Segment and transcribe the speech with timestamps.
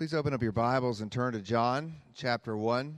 [0.00, 2.96] Please open up your Bibles and turn to John chapter 1.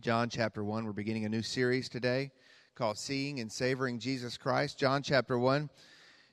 [0.00, 0.84] John chapter 1.
[0.84, 2.32] We're beginning a new series today
[2.74, 4.76] called Seeing and Savoring Jesus Christ.
[4.76, 5.70] John chapter 1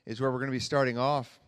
[0.04, 1.38] is where we're going to be starting off.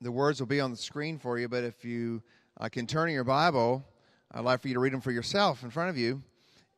[0.00, 2.24] The words will be on the screen for you, but if you
[2.60, 3.86] uh, can turn in your Bible,
[4.32, 6.20] I'd like for you to read them for yourself in front of you.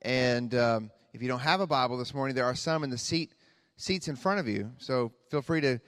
[0.02, 2.98] And um, if you don't have a Bible this morning, there are some in the
[2.98, 3.32] seat
[3.79, 4.72] seats in front of you.
[4.77, 5.80] So feel free to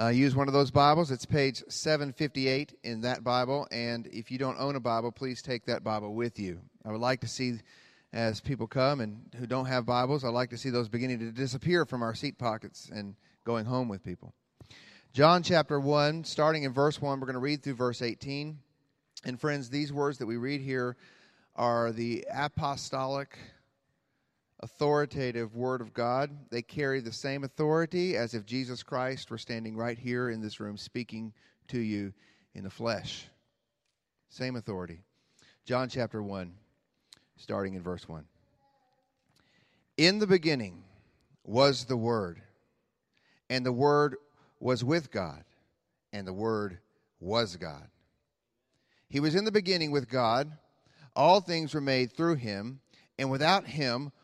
[0.00, 1.10] uh, use one of those Bibles.
[1.10, 3.68] It's page 758 in that Bible.
[3.70, 6.60] And if you don't own a Bible, please take that Bible with you.
[6.84, 7.58] I would like to see,
[8.12, 11.30] as people come and who don't have Bibles, I'd like to see those beginning to
[11.30, 13.14] disappear from our seat pockets and
[13.44, 14.32] going home with people.
[15.12, 18.58] John chapter 1, starting in verse 1, we're going to read through verse 18.
[19.26, 20.96] And friends, these words that we read here
[21.54, 23.36] are the apostolic
[24.62, 26.30] authoritative Word of God.
[26.50, 30.60] They carry the same authority as if Jesus Christ were standing right here in this
[30.60, 31.32] room speaking
[31.68, 32.12] to you
[32.54, 33.26] in the flesh.
[34.28, 35.00] Same authority.
[35.64, 36.52] John chapter 1,
[37.36, 38.24] starting in verse 1.
[39.96, 40.84] In the beginning
[41.44, 42.40] was the Word,
[43.50, 44.16] and the Word
[44.58, 45.44] was with God,
[46.12, 46.78] and the Word
[47.20, 47.88] was God.
[49.08, 50.50] He was in the beginning with God.
[51.14, 52.80] All things were made through him,
[53.18, 54.12] and without him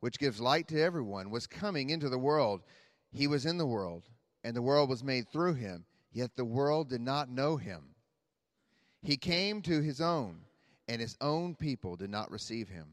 [0.00, 2.62] which gives light to everyone, was coming into the world.
[3.12, 4.08] He was in the world,
[4.42, 7.94] and the world was made through him, yet the world did not know him.
[9.02, 10.40] He came to his own,
[10.88, 12.88] and his own people did not receive him.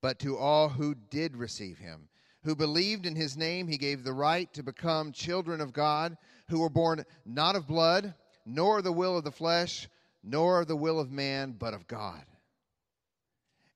[0.00, 2.08] But to all who did receive him,
[2.42, 6.16] who believed in his name, he gave the right to become children of God,
[6.48, 8.14] who were born not of blood,
[8.44, 9.88] nor the will of the flesh,
[10.22, 12.24] nor the will of man, but of God.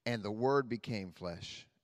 [0.04, 1.68] And the Word became flesh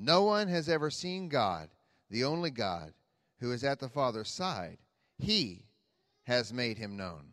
[0.00, 1.68] No one has ever seen God,
[2.08, 2.92] the only God,
[3.40, 4.78] who is at the Father's side.
[5.18, 5.64] He
[6.22, 7.32] has made him known.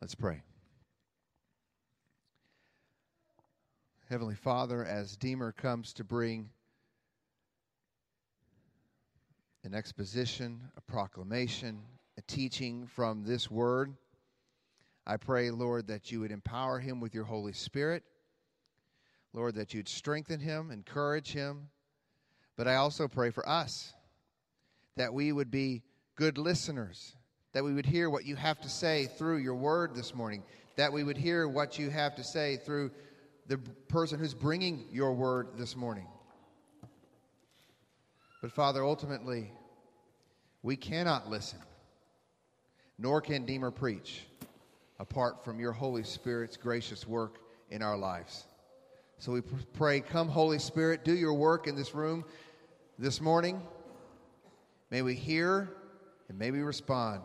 [0.00, 0.42] Let's pray.
[4.08, 6.50] Heavenly Father, as Deemer comes to bring
[9.64, 11.82] an exposition, a proclamation,
[12.16, 13.92] a teaching from this word,
[15.04, 18.04] I pray, Lord, that you would empower him with your Holy Spirit
[19.32, 21.68] Lord, that you'd strengthen him, encourage him.
[22.56, 23.92] But I also pray for us
[24.96, 25.82] that we would be
[26.16, 27.14] good listeners,
[27.52, 30.42] that we would hear what you have to say through your word this morning,
[30.76, 32.90] that we would hear what you have to say through
[33.46, 36.06] the person who's bringing your word this morning.
[38.42, 39.52] But Father, ultimately,
[40.62, 41.58] we cannot listen,
[42.98, 44.24] nor can Deemer preach
[44.98, 47.38] apart from your Holy Spirit's gracious work
[47.70, 48.44] in our lives.
[49.18, 49.40] So we
[49.72, 52.24] pray, Come, Holy Spirit, do your work in this room
[52.98, 53.62] this morning.
[54.90, 55.72] May we hear
[56.28, 57.22] and may we respond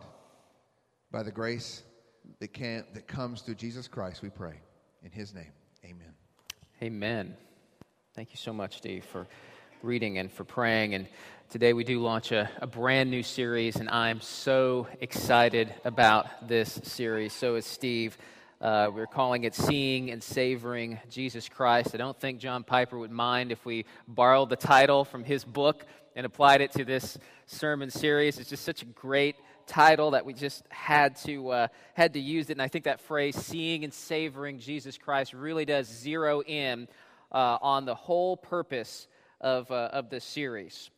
[1.11, 1.83] by the grace
[2.39, 4.55] that, can, that comes through Jesus Christ, we pray.
[5.03, 5.51] In his name,
[5.83, 6.13] amen.
[6.81, 7.35] Amen.
[8.15, 9.27] Thank you so much, Steve, for
[9.83, 10.93] reading and for praying.
[10.93, 11.07] And
[11.49, 16.79] today we do launch a, a brand new series, and I'm so excited about this
[16.83, 17.33] series.
[17.33, 18.17] So is Steve.
[18.61, 21.95] Uh, we're calling it Seeing and Savoring Jesus Christ.
[21.95, 25.83] I don't think John Piper would mind if we borrowed the title from his book
[26.15, 27.17] and applied it to this
[27.47, 28.37] sermon series.
[28.37, 29.35] It's just such a great
[29.65, 32.53] title that we just had to uh, had to use it.
[32.53, 36.87] And I think that phrase "seeing and savoring Jesus Christ" really does zero in
[37.31, 39.07] uh, on the whole purpose
[39.39, 40.91] of uh, of this series.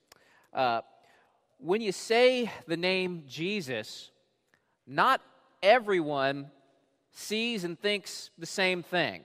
[0.53, 0.81] Uh,
[1.59, 4.11] when you say the name Jesus,
[4.85, 5.21] not
[5.61, 6.51] everyone
[7.13, 9.21] sees and thinks the same thing.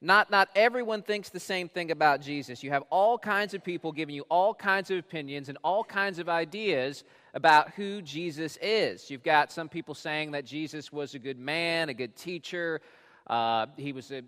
[0.00, 2.62] Not, not everyone thinks the same thing about Jesus.
[2.62, 6.18] You have all kinds of people giving you all kinds of opinions and all kinds
[6.18, 9.10] of ideas about who Jesus is.
[9.10, 12.82] You've got some people saying that Jesus was a good man, a good teacher,
[13.26, 14.22] Uh, he was a,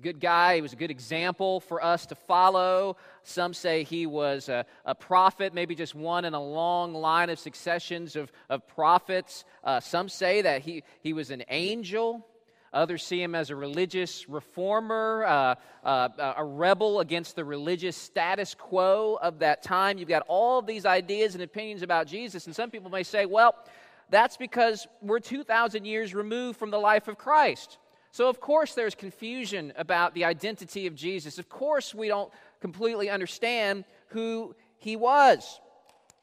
[0.00, 0.54] good guy.
[0.54, 2.96] He was a good example for us to follow.
[3.24, 7.38] Some say he was a, a prophet, maybe just one in a long line of
[7.38, 9.44] successions of, of prophets.
[9.64, 12.24] Uh, some say that he, he was an angel.
[12.72, 15.54] Others see him as a religious reformer, uh,
[15.84, 19.98] uh, a rebel against the religious status quo of that time.
[19.98, 23.54] You've got all these ideas and opinions about Jesus, and some people may say, well,
[24.10, 27.78] that's because we're 2,000 years removed from the life of Christ.
[28.16, 31.38] So, of course, there's confusion about the identity of Jesus.
[31.38, 32.32] Of course, we don't
[32.62, 35.60] completely understand who he was.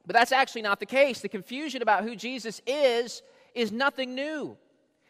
[0.07, 1.19] But that's actually not the case.
[1.19, 3.21] The confusion about who Jesus is
[3.53, 4.57] is nothing new.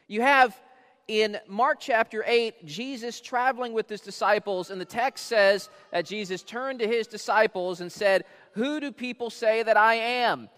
[0.09, 0.62] You have
[1.07, 6.44] in Mark chapter 8, Jesus traveling with his disciples, and the text says that Jesus
[6.44, 8.25] turned to his disciples and said,
[8.56, 10.50] Who do people say that I am?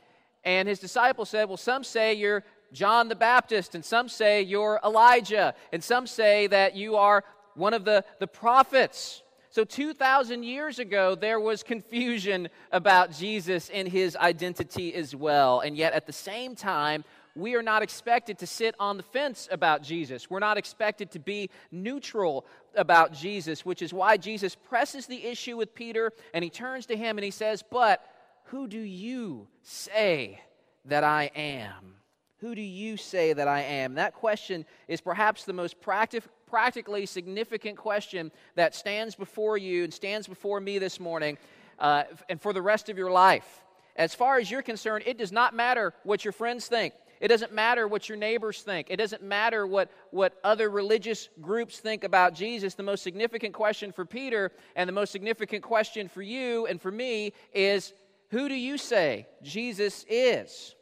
[0.44, 4.80] And his disciples said, Well, some say you're John the Baptist, and some say you're
[4.84, 7.24] Elijah, and some say that you are
[7.56, 9.22] one of the, the prophets.
[9.50, 15.62] So, 2,000 years ago, there was confusion about Jesus and his identity as well.
[15.62, 19.48] And yet, at the same time, we are not expected to sit on the fence
[19.52, 20.30] about Jesus.
[20.30, 22.46] We're not expected to be neutral
[22.76, 26.96] about Jesus, which is why Jesus presses the issue with Peter and he turns to
[26.96, 28.06] him and he says, But
[28.46, 30.42] who do you say
[30.86, 31.96] that I am?
[32.40, 33.96] Who do you say that I am?
[33.96, 39.94] That question is perhaps the most practic- practically significant question that stands before you and
[39.94, 41.38] stands before me this morning
[41.80, 43.64] uh, and for the rest of your life.
[43.96, 46.94] As far as you're concerned, it does not matter what your friends think.
[47.22, 48.88] It doesn't matter what your neighbors think.
[48.90, 52.74] It doesn't matter what, what other religious groups think about Jesus.
[52.74, 56.92] The most significant question for Peter and the most significant question for you and for
[56.92, 57.94] me is
[58.32, 60.76] who do you say Jesus is?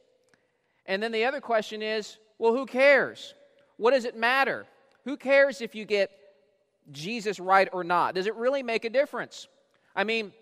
[0.86, 3.34] And then the other question is well, who cares?
[3.78, 4.66] What does it matter?
[5.06, 6.12] Who cares if you get
[6.92, 8.16] Jesus right or not?
[8.16, 9.48] Does it really make a difference?
[9.96, 10.34] I mean,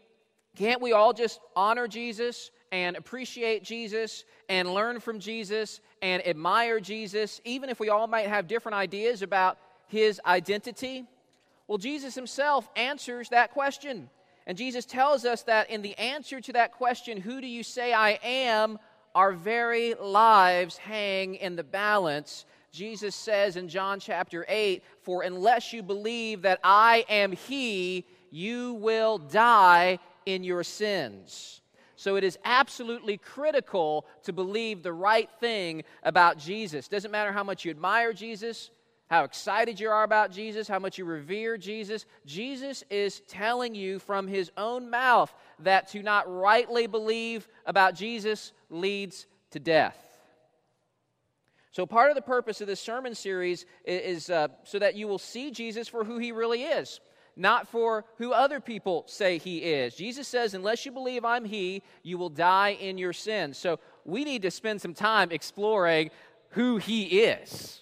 [0.56, 6.80] can't we all just honor Jesus and appreciate Jesus and learn from Jesus and admire
[6.80, 9.58] Jesus, even if we all might have different ideas about
[9.88, 11.06] his identity?
[11.68, 14.10] Well, Jesus himself answers that question.
[14.48, 17.94] And Jesus tells us that in the answer to that question, who do you say
[17.94, 18.80] I am?
[19.16, 22.46] Our very lives hang in the balance.
[22.72, 28.74] Jesus says in John chapter 8, For unless you believe that I am He, you
[28.76, 31.62] will die in your sins.
[31.96, 36.88] So it is absolutely critical to believe the right thing about Jesus.
[36.88, 38.72] Doesn't matter how much you admire Jesus,
[39.12, 42.06] how excited you are about Jesus, how much you revere Jesus.
[42.26, 48.54] Jesus is telling you from his own mouth that to not rightly believe about Jesus
[48.70, 49.98] leads to death.
[51.72, 55.20] So, part of the purpose of this sermon series is, uh, so that you will
[55.20, 57.02] see Jesus for who he really is,
[57.36, 59.94] not for who other people say he is.
[59.94, 63.58] Jesus says, Unless you believe I'm he, you will die in your sins.
[63.58, 66.12] So, we need to spend some time exploring
[66.52, 67.82] who he is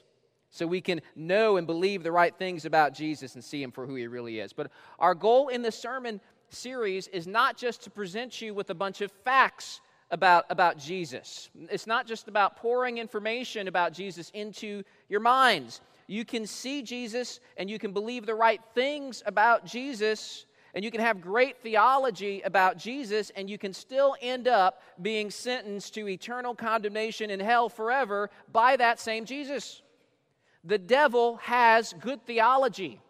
[0.51, 3.85] so we can know and believe the right things about Jesus and see him for
[3.85, 4.53] who he really is.
[4.53, 6.19] But our goal in this sermon
[6.49, 9.81] series is not just to present you with a bunch of facts
[10.11, 11.49] about, about Jesus.
[11.69, 15.81] It's not just about pouring information about Jesus into your minds.
[16.07, 20.91] You can see Jesus and you can believe the right things about Jesus and you
[20.91, 26.07] can have great theology about Jesus, and you can still end up being sentenced to
[26.07, 29.81] eternal condemnation in hell forever by that same Jesus.
[30.63, 33.01] The devil has good theology.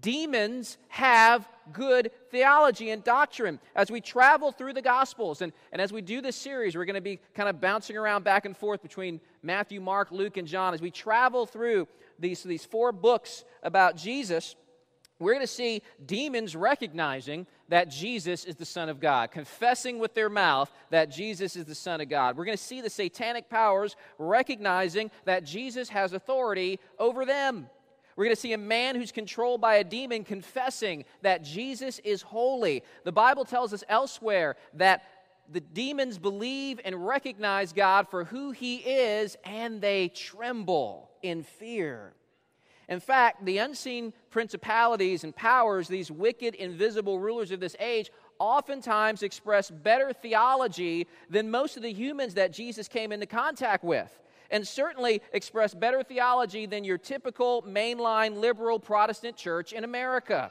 [0.00, 3.58] Demons have good theology and doctrine.
[3.74, 6.94] As we travel through the Gospels and, and as we do this series, we're going
[6.94, 10.74] to be kind of bouncing around back and forth between Matthew, Mark, Luke, and John.
[10.74, 14.56] As we travel through these, these four books about Jesus,
[15.18, 20.14] we're going to see demons recognizing that Jesus is the Son of God, confessing with
[20.14, 22.36] their mouth that Jesus is the Son of God.
[22.36, 27.68] We're going to see the satanic powers recognizing that Jesus has authority over them.
[28.14, 32.22] We're going to see a man who's controlled by a demon confessing that Jesus is
[32.22, 32.82] holy.
[33.04, 35.04] The Bible tells us elsewhere that
[35.50, 42.12] the demons believe and recognize God for who he is, and they tremble in fear.
[42.88, 49.22] In fact, the unseen principalities and powers, these wicked, invisible rulers of this age, oftentimes
[49.22, 54.10] express better theology than most of the humans that Jesus came into contact with.
[54.50, 60.50] And certainly express better theology than your typical mainline liberal Protestant church in America.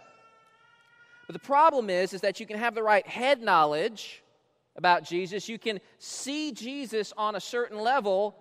[1.25, 4.24] But the problem is, is that you can have the right head knowledge
[4.75, 5.50] about Jesus.
[5.50, 8.36] You can see Jesus on a certain level,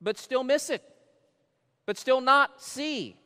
[0.00, 0.82] but still miss it
[1.86, 3.16] but still not see.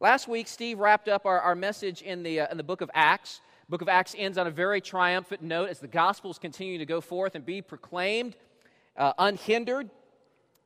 [0.00, 2.90] Last week, Steve wrapped up our, our message in the, uh, in the book of
[2.94, 3.40] Acts.
[3.68, 7.00] book of Acts ends on a very triumphant note as the Gospels continue to go
[7.00, 8.36] forth and be proclaimed
[8.96, 9.90] uh, unhindered.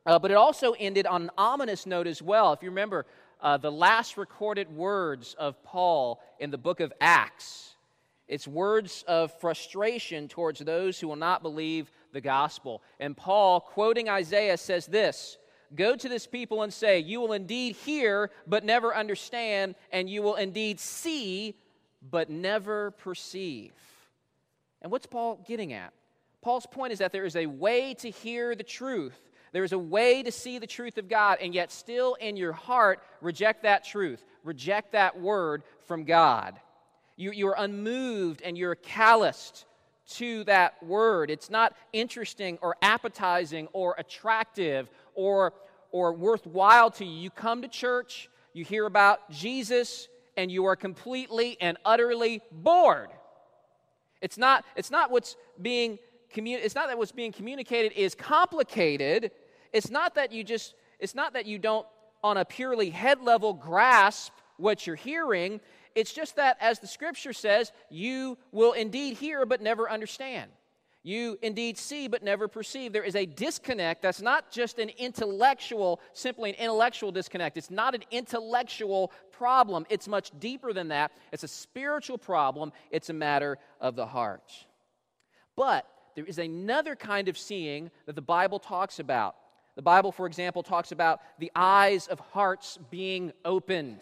[0.04, 2.52] Uh, but it also ended on an ominous note as well.
[2.52, 3.07] If you remember,
[3.40, 7.75] uh, the last recorded words of Paul in the book of Acts,
[8.28, 12.83] it's words of frustration towards those who will not believe the gospel.
[12.99, 15.38] And Paul, quoting Isaiah, says this
[15.75, 20.23] Go to this people and say, You will indeed hear, but never understand, and you
[20.23, 21.55] will indeed see,
[22.11, 23.73] but never perceive.
[24.83, 25.93] And what's Paul getting at?
[26.43, 29.19] Paul's point is that there is a way to hear the truth.
[29.52, 32.52] There is a way to see the truth of God, and yet still in your
[32.52, 36.59] heart reject that truth, reject that word from God.
[37.17, 39.67] You, you are unmoved and you're calloused
[40.14, 41.31] to that word.
[41.31, 45.52] It's not interesting or appetizing or attractive or,
[45.90, 47.21] or worthwhile to you.
[47.21, 53.11] You come to church, you hear about Jesus, and you are completely and utterly bored.
[54.21, 55.99] It's not, it's not what's being
[56.33, 59.31] commu- it's not that what's being communicated is complicated.
[59.73, 61.87] It's not that you just it's not that you don't
[62.23, 65.61] on a purely head level grasp what you're hearing.
[65.95, 70.50] It's just that as the scripture says, you will indeed hear but never understand.
[71.04, 72.92] You indeed see but never perceive.
[72.92, 77.56] There is a disconnect that's not just an intellectual, simply an intellectual disconnect.
[77.56, 79.85] It's not an intellectual problem.
[79.90, 81.11] It's much deeper than that.
[81.32, 82.73] It's a spiritual problem.
[82.90, 84.52] It's a matter of the heart.
[85.56, 89.35] But there is another kind of seeing that the Bible talks about.
[89.75, 93.99] The Bible, for example, talks about the eyes of hearts being opened.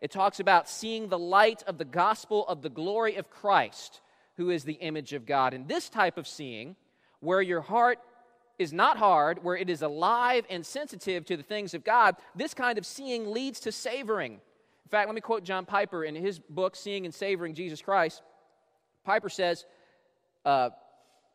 [0.00, 4.00] It talks about seeing the light of the gospel of the glory of Christ,
[4.38, 5.52] who is the image of God.
[5.52, 6.76] And this type of seeing,
[7.20, 7.98] where your heart
[8.58, 12.54] is not hard, where it is alive and sensitive to the things of God, this
[12.54, 14.32] kind of seeing leads to savoring.
[14.32, 18.22] In fact, let me quote John Piper in his book, Seeing and Savoring Jesus Christ.
[19.04, 19.66] Piper says,
[20.44, 20.70] uh,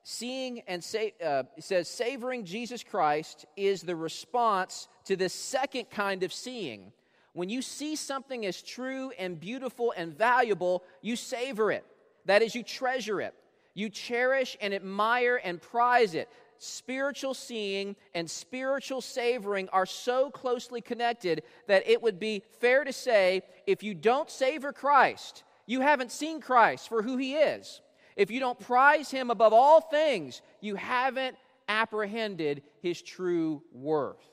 [0.03, 6.23] seeing and say, uh, says savoring Jesus Christ is the response to this second kind
[6.23, 6.93] of seeing.
[7.33, 11.85] When you see something as true and beautiful and valuable, you savor it.
[12.25, 13.33] That is, you treasure it.
[13.73, 16.29] You cherish and admire and prize it.
[16.57, 22.93] Spiritual seeing and spiritual savoring are so closely connected that it would be fair to
[22.93, 27.81] say if you don't savor Christ, you haven't seen Christ for who he is.
[28.15, 31.35] If you don't prize him above all things, you haven't
[31.67, 34.32] apprehended his true worth.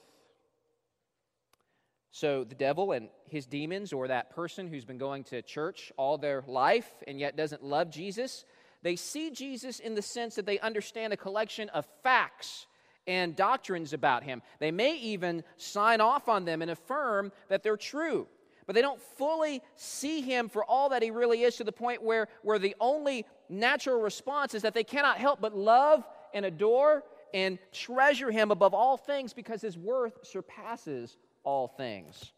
[2.12, 6.18] So the devil and his demons, or that person who's been going to church all
[6.18, 8.44] their life and yet doesn't love Jesus,
[8.82, 12.66] they see Jesus in the sense that they understand a collection of facts
[13.06, 14.42] and doctrines about him.
[14.58, 18.26] They may even sign off on them and affirm that they're true
[18.70, 22.04] but they don't fully see him for all that he really is to the point
[22.04, 27.02] where, where the only natural response is that they cannot help but love and adore
[27.34, 32.32] and treasure him above all things because his worth surpasses all things.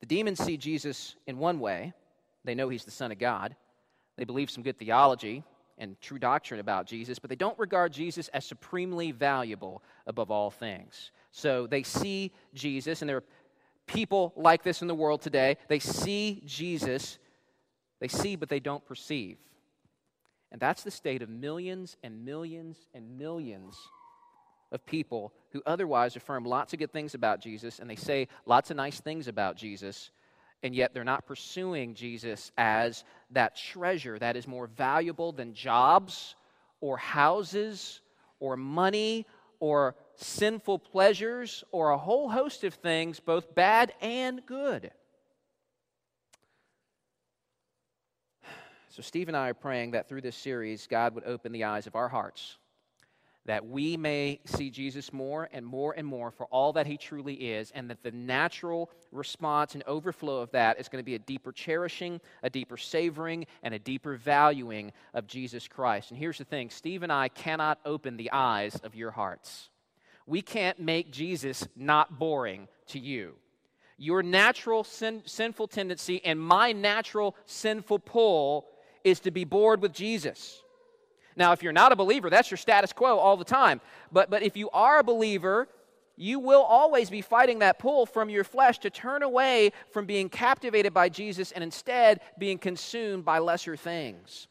[0.00, 1.92] The demons see Jesus in one way.
[2.44, 3.54] They know he's the Son of God.
[4.16, 5.44] They believe some good theology
[5.78, 10.50] and true doctrine about Jesus, but they don't regard Jesus as supremely valuable above all
[10.50, 11.10] things.
[11.30, 13.24] So they see Jesus, and there are
[13.86, 15.56] people like this in the world today.
[15.68, 17.18] They see Jesus
[18.00, 19.36] they see, but they don't perceive.
[20.50, 23.76] And that's the state of millions and millions and millions
[24.72, 28.70] of people who otherwise affirm lots of good things about Jesus and they say lots
[28.70, 30.10] of nice things about Jesus,
[30.62, 36.34] and yet they're not pursuing Jesus as that treasure that is more valuable than jobs
[36.80, 38.00] or houses
[38.38, 39.26] or money
[39.58, 44.90] or sinful pleasures or a whole host of things, both bad and good.
[48.90, 51.86] So, Steve and I are praying that through this series, God would open the eyes
[51.86, 52.58] of our hearts,
[53.46, 57.34] that we may see Jesus more and more and more for all that he truly
[57.34, 61.20] is, and that the natural response and overflow of that is going to be a
[61.20, 66.10] deeper cherishing, a deeper savoring, and a deeper valuing of Jesus Christ.
[66.10, 69.70] And here's the thing Steve and I cannot open the eyes of your hearts.
[70.26, 73.34] We can't make Jesus not boring to you
[74.00, 78.66] your natural sin, sinful tendency and my natural sinful pull
[79.04, 80.62] is to be bored with Jesus.
[81.36, 83.80] Now, if you're not a believer, that's your status quo all the time.
[84.12, 85.68] But, but if you are a believer,
[86.16, 90.28] you will always be fighting that pull from your flesh to turn away from being
[90.28, 94.48] captivated by Jesus and instead being consumed by lesser things.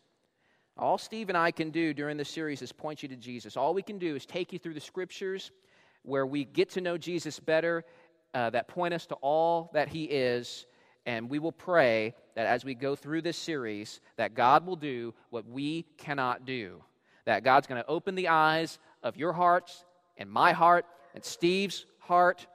[0.77, 3.57] All Steve and I can do during this series is point you to Jesus.
[3.57, 5.51] All we can do is take you through the scriptures
[6.03, 7.83] where we get to know Jesus better
[8.33, 10.65] uh, that point us to all that He is.
[11.09, 15.15] And we will pray that as we go through this series, that God will do
[15.31, 16.83] what we cannot do.
[17.25, 19.85] That God's going to open the eyes of your hearts
[20.17, 20.85] and my heart
[21.15, 22.45] and Steve's heart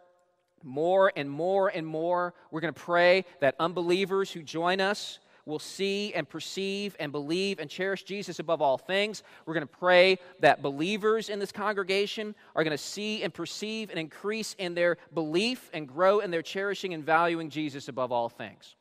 [0.63, 2.33] more and more and more.
[2.53, 7.59] We're going to pray that unbelievers who join us will see and perceive and believe
[7.59, 9.23] and cherish Jesus above all things.
[9.45, 13.91] We're going to pray that believers in this congregation are going to see and perceive
[13.91, 18.29] and increase in their belief and grow in their cherishing and valuing Jesus above all
[18.29, 18.75] things.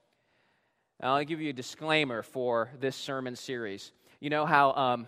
[1.02, 3.92] Now, I'll give you a disclaimer for this sermon series.
[4.20, 4.74] You know how.
[4.74, 5.08] Um,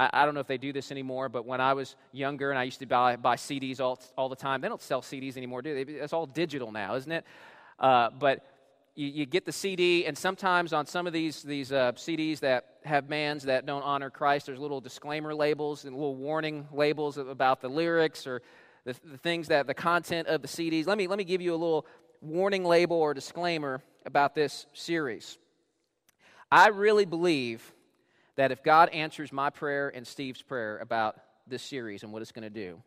[0.00, 2.62] I, don't know if they do this anymore, but when I was younger and I
[2.62, 5.74] used to buy, buy CDs all, all the time, they don't sell CDs anymore, do
[5.74, 5.92] they?
[5.94, 7.24] It's all digital now, isn't it?
[7.80, 8.46] Uh, but
[8.98, 12.78] you, you, get the CD, and sometimes on some of these, these uh, CDs that
[12.84, 17.60] have bands that don't honor Christ, there's little disclaimer labels and little warning labels about
[17.60, 18.42] the lyrics or
[18.84, 20.88] the, the things that the content of the CDs.
[20.88, 21.86] Let me, let me give you a little
[22.20, 25.38] warning label or disclaimer about this series.
[26.50, 27.72] I really believe
[28.34, 32.32] that if God answers my prayer and Steve's prayer about this series and what it's
[32.32, 32.82] going to do,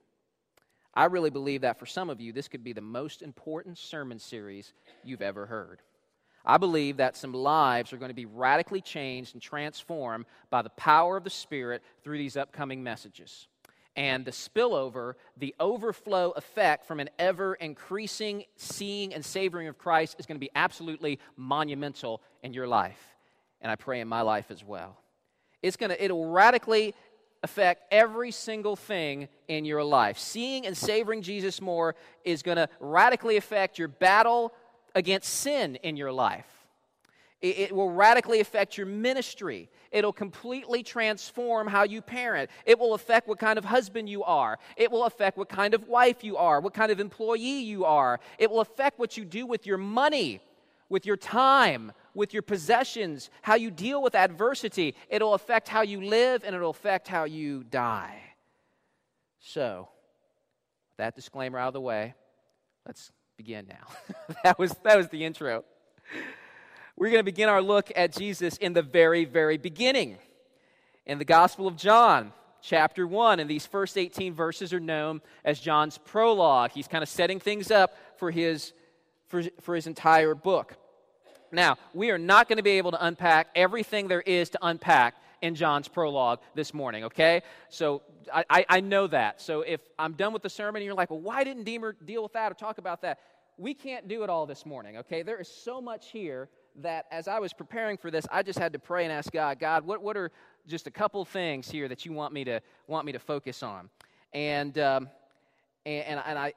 [0.94, 4.20] I really believe that for some of you, this could be the most important sermon
[4.20, 4.74] series
[5.06, 5.80] you've ever heard.
[6.46, 10.70] I believe that some lives are going to be radically changed and transformed by the
[10.72, 13.48] power of the Spirit through these upcoming messages.
[13.96, 20.16] And the spillover, the overflow effect from an ever increasing seeing and savoring of Christ
[20.18, 23.00] is going to be absolutely monumental in your life.
[23.60, 24.98] And I pray in my life as well.
[25.62, 26.96] It's going to, it'll radically
[27.44, 30.18] affect every single thing in your life.
[30.18, 34.54] Seeing and savoring Jesus more is going to radically affect your battle
[34.96, 36.46] against sin in your life.
[37.42, 39.70] It, it, will radically affect your ministry.
[39.92, 42.52] It'll completely transform how you parent.
[42.66, 44.60] It will affect what kind of husband you are.
[44.78, 48.20] It will affect what kind of wife you are, what kind of employee you are.
[48.38, 50.40] It will affect what you do with your money,
[50.88, 54.94] with your time, with your possessions, how you deal with adversity.
[55.10, 58.22] It'll affect how you live and it'll affect how you die.
[59.40, 59.90] So,
[60.98, 62.14] that disclaimer out of the way,
[62.86, 64.36] let's begin now.
[64.44, 65.64] that, was, that was the intro.
[66.96, 70.20] We're going to begin our look at Jesus in the very, very beginning.
[71.08, 75.60] In the Gospel of John, chapter 1, and these first 18 verses are known as
[75.60, 76.70] John's prologue.
[76.70, 78.74] He's kind of setting things up for his,
[79.28, 80.76] for, for his entire book.
[81.52, 85.16] Now, we are not going to be able to unpack everything there is to unpack
[85.42, 87.42] in John's prologue this morning, okay?
[87.70, 89.42] So I, I, know that.
[89.42, 92.24] So if I'm done with the sermon and you're like, well, why didn't Deemer deal
[92.24, 93.20] with that or talk about that?
[93.62, 95.22] We can't do it all this morning, okay?
[95.22, 98.74] There is so much here that as I was preparing for this, I just had
[98.74, 100.32] to pray and ask God, God, what, what are
[100.66, 103.92] just a couple things here that you want me to, want me to focus on?
[104.34, 105.10] And, um,
[105.86, 106.54] and, and, I,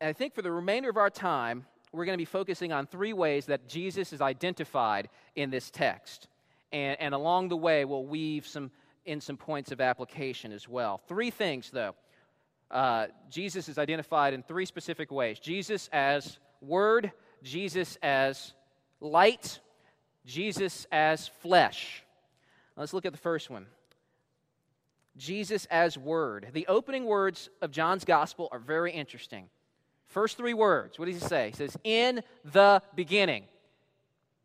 [0.00, 2.86] and I think for the remainder of our time, we're going to be focusing on
[2.86, 6.26] three ways that Jesus is identified in this text.
[6.72, 8.70] And, and along the way, we'll weave some
[9.04, 11.02] in some points of application as well.
[11.06, 11.94] Three things, though.
[12.70, 18.52] Uh, Jesus is identified in three specific ways Jesus as Word, Jesus as
[19.00, 19.60] light,
[20.24, 22.02] Jesus as flesh.
[22.76, 23.66] Let's look at the first one.
[25.16, 26.48] Jesus as Word.
[26.52, 29.48] The opening words of John's Gospel are very interesting.
[30.06, 31.50] First three words, what does he say?
[31.50, 33.44] He says, In the beginning.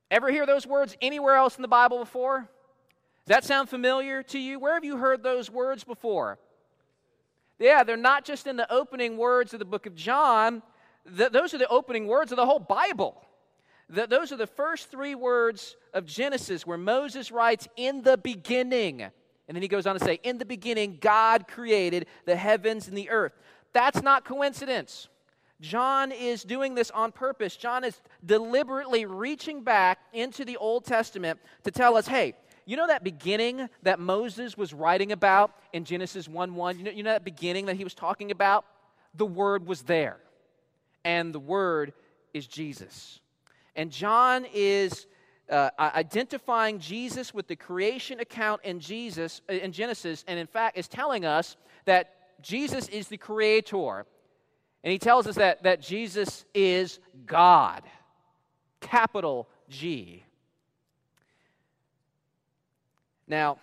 [0.10, 2.50] Ever hear those words anywhere else in the Bible before?
[3.26, 4.60] Does that sound familiar to you?
[4.60, 6.38] Where have you heard those words before?
[7.60, 10.64] Yeah, they're not just in the opening words of the book of John,
[11.18, 13.22] Th- those are the opening words of the whole Bible.
[13.94, 19.02] Th- those are the first three words of Genesis where Moses writes, In the beginning.
[19.02, 22.98] And then he goes on to say, In the beginning, God created the heavens and
[22.98, 23.34] the earth.
[23.74, 25.08] That's not coincidence.
[25.62, 27.56] John is doing this on purpose.
[27.56, 32.34] John is deliberately reaching back into the Old Testament to tell us hey,
[32.66, 36.78] you know that beginning that Moses was writing about in Genesis 1 1?
[36.78, 38.66] You know, you know that beginning that he was talking about?
[39.16, 40.18] The Word was there.
[41.04, 41.94] And the Word
[42.34, 43.20] is Jesus.
[43.76, 45.08] And John is
[45.50, 50.78] uh, identifying Jesus with the creation account in Jesus uh, in Genesis, and in fact
[50.78, 54.06] is telling us that Jesus is the creator.
[54.84, 57.84] And he tells us that, that Jesus is God,
[58.80, 60.24] capital G.
[63.28, 63.60] Now,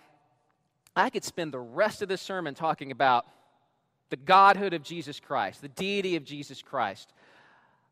[0.95, 3.25] I could spend the rest of this sermon talking about
[4.09, 7.13] the godhood of Jesus Christ, the deity of Jesus Christ.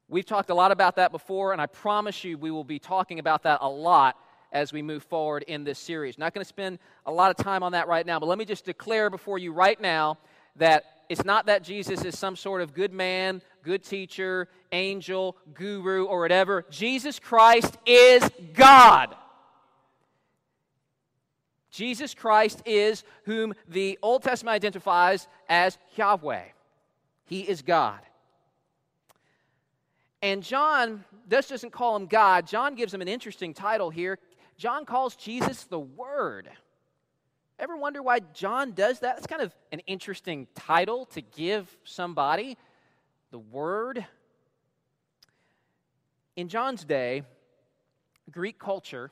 [0.09, 3.19] We've talked a lot about that before, and I promise you we will be talking
[3.19, 4.17] about that a lot
[4.53, 6.17] as we move forward in this series.
[6.17, 8.45] Not going to spend a lot of time on that right now, but let me
[8.45, 10.17] just declare before you right now
[10.55, 16.05] that it's not that Jesus is some sort of good man, good teacher, angel, guru,
[16.05, 16.65] or whatever.
[16.69, 19.13] Jesus Christ is God.
[21.69, 26.43] Jesus Christ is whom the Old Testament identifies as Yahweh.
[27.25, 27.99] He is God.
[30.21, 32.47] And John this doesn't call him God.
[32.47, 34.17] John gives him an interesting title here.
[34.57, 36.49] John calls Jesus the Word.
[37.59, 39.17] Ever wonder why John does that?
[39.17, 42.57] It's kind of an interesting title to give somebody.
[43.31, 44.05] The Word.
[46.35, 47.23] In John's day,
[48.31, 49.11] Greek culture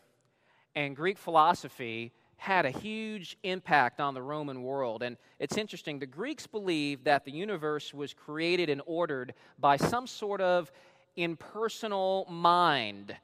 [0.75, 5.01] and Greek philosophy had a huge impact on the Roman world.
[5.01, 10.05] And it's interesting, the Greeks believed that the universe was created and ordered by some
[10.05, 10.71] sort of
[11.15, 13.15] impersonal mind.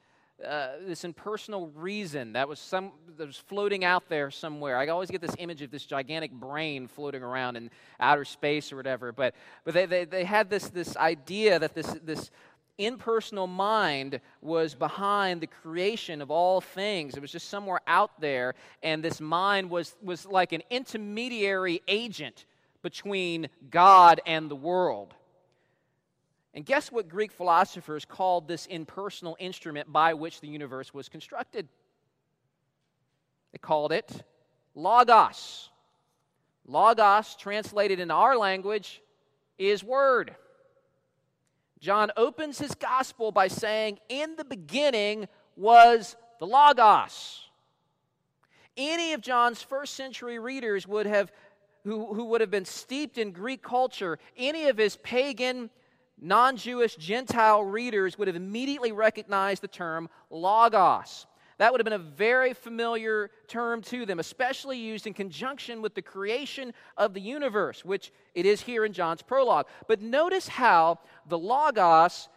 [0.45, 4.75] Uh, this impersonal reason that was some that was floating out there somewhere.
[4.75, 8.75] I always get this image of this gigantic brain floating around in outer space or
[8.75, 9.11] whatever.
[9.11, 12.31] But but they, they, they had this this idea that this this
[12.79, 17.15] impersonal mind was behind the creation of all things.
[17.15, 22.45] It was just somewhere out there, and this mind was was like an intermediary agent
[22.81, 25.13] between God and the world.
[26.53, 31.67] And guess what Greek philosophers called this impersonal instrument by which the universe was constructed?
[33.51, 34.23] They called it
[34.75, 35.69] logos.
[36.65, 39.01] Logos, translated in our language,
[39.57, 40.35] is word.
[41.79, 47.49] John opens his gospel by saying, In the beginning was the Logos.
[48.77, 51.31] Any of John's first century readers would have,
[51.83, 55.69] who, who would have been steeped in Greek culture, any of his pagan
[56.21, 61.25] non Jewish Gentile readers would have immediately recognized the term logos.
[61.57, 65.93] That would have been a very familiar term to them, especially used in conjunction with
[65.93, 69.67] the creation of the universe, which it is here in John's prologue.
[69.87, 72.29] But notice how the logos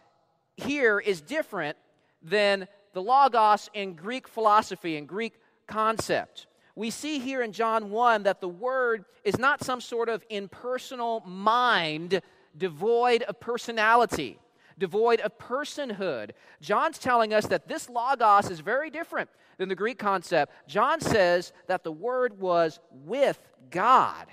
[0.56, 1.78] here is different
[2.22, 5.34] than the logos in Greek philosophy and Greek
[5.66, 6.46] concept.
[6.76, 11.22] We see here in John 1 that the word is not some sort of impersonal
[11.24, 12.20] mind
[12.56, 14.38] devoid of personality,
[14.78, 16.30] devoid of personhood.
[16.60, 20.52] John's telling us that this logos is very different than the Greek concept.
[20.66, 23.38] John says that the word was with
[23.70, 24.26] God.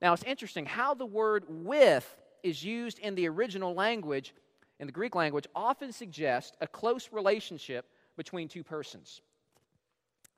[0.00, 4.34] Now, it's interesting how the word with is used in the original language,
[4.80, 9.20] in the Greek language, often suggests a close relationship between two persons.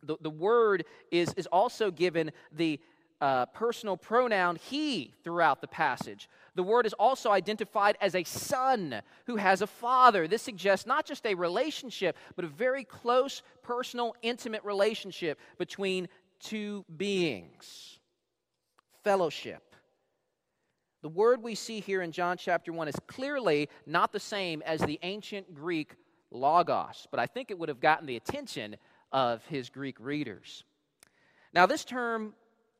[0.03, 2.79] The, the word is, is also given the
[3.25, 6.29] uh, personal pronoun he throughout the passage.
[6.57, 10.29] The word is also identified as a son who has a father.
[10.29, 16.07] This suggests not just a relationship, but a very close, personal, intimate relationship between
[16.39, 17.99] two beings.
[19.05, 19.75] Fellowship.
[21.01, 24.83] The word we see here in John chapter 1 is clearly not the same as
[24.83, 25.95] the ancient Greek
[26.31, 28.77] logos, but I think it would have gotten the attention
[29.13, 30.63] of his Greek readers.
[31.55, 32.35] Now, this term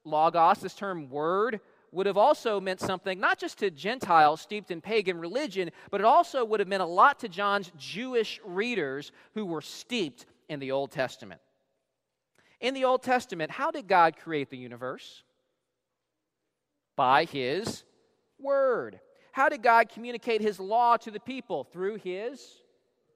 [0.05, 1.61] logos, this term word,
[1.93, 6.05] would have also meant something not just to Gentiles steeped in pagan religion, but it
[6.05, 10.73] also would have meant a lot to John's Jewish readers who were steeped in the
[10.73, 11.41] Old Testament.
[12.61, 15.23] In the Old Testament, how did God create the universe?
[16.97, 17.85] By His
[18.41, 19.01] Word.
[19.33, 21.65] How did God communicate His law to the people?
[21.65, 22.41] Through His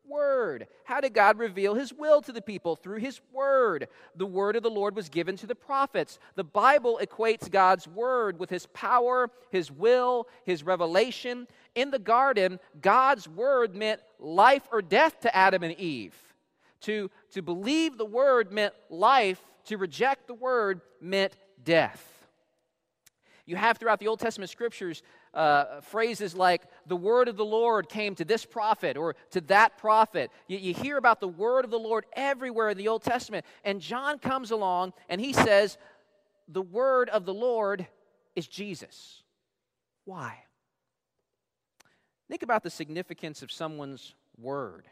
[0.08, 0.66] Word.
[0.84, 2.76] How did God reveal His will to the people?
[2.76, 3.88] Through His Word.
[4.16, 6.18] The Word of the Lord was given to the prophets.
[6.34, 11.46] The Bible equates God's Word with His power, His will, His revelation.
[11.74, 16.14] In the garden, God's Word meant life or death to Adam and Eve.
[16.82, 22.04] To, to believe the Word meant life, to reject the Word meant death.
[23.48, 25.02] You have throughout the Old Testament scriptures
[25.34, 29.78] uh, phrases like, the word of the Lord came to this prophet or to that
[29.78, 30.30] prophet.
[30.46, 33.44] You, you hear about the word of the Lord everywhere in the Old Testament.
[33.64, 35.78] And John comes along and he says,
[36.48, 37.86] the word of the Lord
[38.34, 39.22] is Jesus.
[40.04, 40.38] Why?
[42.28, 44.86] Think about the significance of someone's word,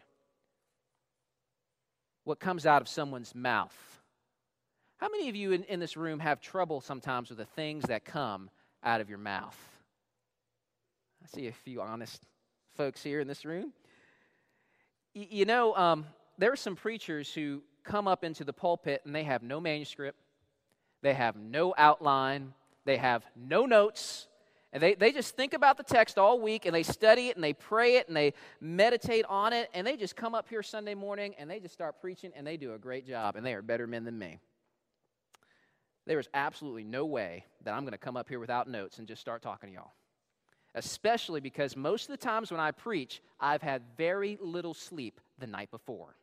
[2.24, 3.76] what comes out of someone's mouth.
[4.98, 8.04] How many of you in, in this room have trouble sometimes with the things that
[8.04, 8.50] come
[8.82, 9.56] out of your mouth?
[11.26, 12.22] I see a few honest
[12.76, 13.72] folks here in this room.
[15.12, 16.06] Y- you know, um,
[16.38, 20.20] there are some preachers who come up into the pulpit and they have no manuscript,
[21.02, 24.28] they have no outline, they have no notes.
[24.72, 27.42] And they, they just think about the text all week and they study it and
[27.42, 30.94] they pray it and they meditate on it and they just come up here Sunday
[30.94, 33.62] morning and they just start preaching and they do a great job and they are
[33.62, 34.38] better men than me.
[36.06, 39.08] there is absolutely no way that I'm going to come up here without notes and
[39.08, 39.92] just start talking to y'all.
[40.76, 45.46] Especially because most of the times when I preach, I've had very little sleep the
[45.46, 46.14] night before.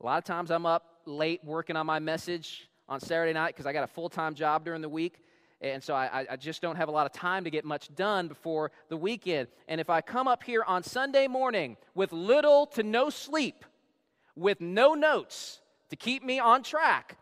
[0.00, 3.66] A lot of times I'm up late working on my message on Saturday night because
[3.66, 5.20] I got a full time job during the week.
[5.60, 8.28] And so I, I, just don't have a lot of time to get much done
[8.28, 9.48] before the weekend.
[9.68, 13.64] And if I come up here on Sunday morning with little to no sleep,
[14.36, 17.16] with no notes to keep me on track,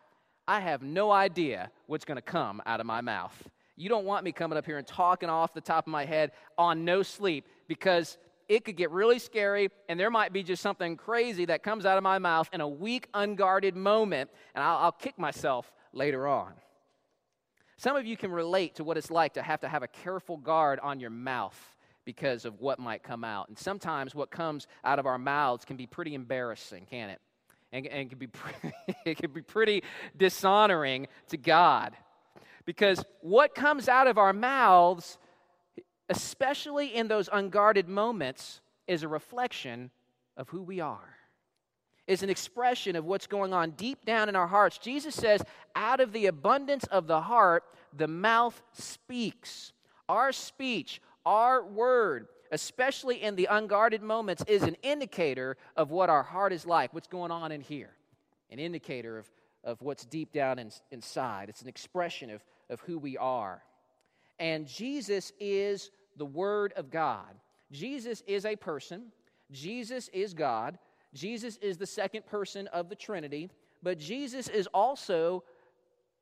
[0.48, 3.48] I have no idea what's going to come out of my mouth.
[3.76, 6.32] You don't want me coming up here and talking off the top of my head
[6.58, 10.96] on no sleep because it could get really scary and there might be just something
[10.96, 14.92] crazy that comes out of my mouth in a weak, unguarded moment, and I'll, I'll
[14.92, 16.52] kick myself later on.
[17.78, 20.36] Some of you can relate to what it's like to have to have a careful
[20.36, 21.58] guard on your mouth
[22.04, 23.48] because of what might come out.
[23.48, 27.20] And sometimes what comes out of our mouths can be pretty embarrassing, can't it?
[27.72, 28.28] And, and can be
[29.06, 29.82] it can be pretty
[30.16, 31.96] dishonoring to God.
[32.64, 35.18] Because what comes out of our mouths,
[36.08, 39.90] especially in those unguarded moments, is a reflection
[40.36, 41.12] of who we are
[42.06, 44.78] is an expression of what's going on deep down in our hearts.
[44.78, 45.42] Jesus says,
[45.74, 47.64] out of the abundance of the heart,
[47.96, 49.72] the mouth speaks.
[50.08, 56.22] Our speech, our word, especially in the unguarded moments, is an indicator of what our
[56.22, 57.90] heart is like, what's going on in here,
[58.50, 59.30] an indicator of,
[59.64, 61.48] of what's deep down in, inside.
[61.48, 63.62] It's an expression of, of who we are.
[64.38, 67.34] And Jesus is the Word of God.
[67.70, 69.12] Jesus is a person,
[69.50, 70.78] Jesus is God.
[71.14, 73.50] Jesus is the second person of the Trinity,
[73.82, 75.44] but Jesus is also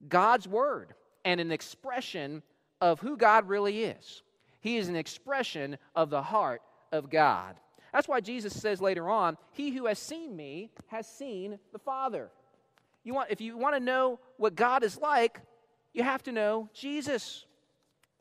[0.09, 2.43] God's Word and an expression
[2.81, 4.23] of who God really is.
[4.61, 7.55] He is an expression of the heart of God.
[7.93, 12.31] That's why Jesus says later on, He who has seen me has seen the Father.
[13.11, 15.41] You want, if you want to know what God is like,
[15.93, 17.45] you have to know Jesus.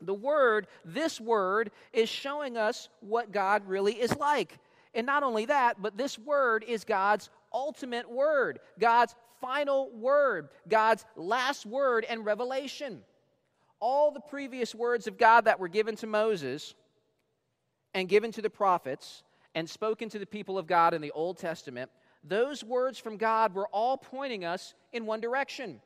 [0.00, 4.58] The Word, this Word, is showing us what God really is like.
[4.92, 11.04] And not only that, but this word is God's ultimate word, God's final word, God's
[11.14, 13.02] last word and revelation.
[13.78, 16.74] All the previous words of God that were given to Moses
[17.94, 19.22] and given to the prophets
[19.54, 23.54] and spoken to the people of God in the Old Testament, those words from God
[23.54, 25.80] were all pointing us in one direction.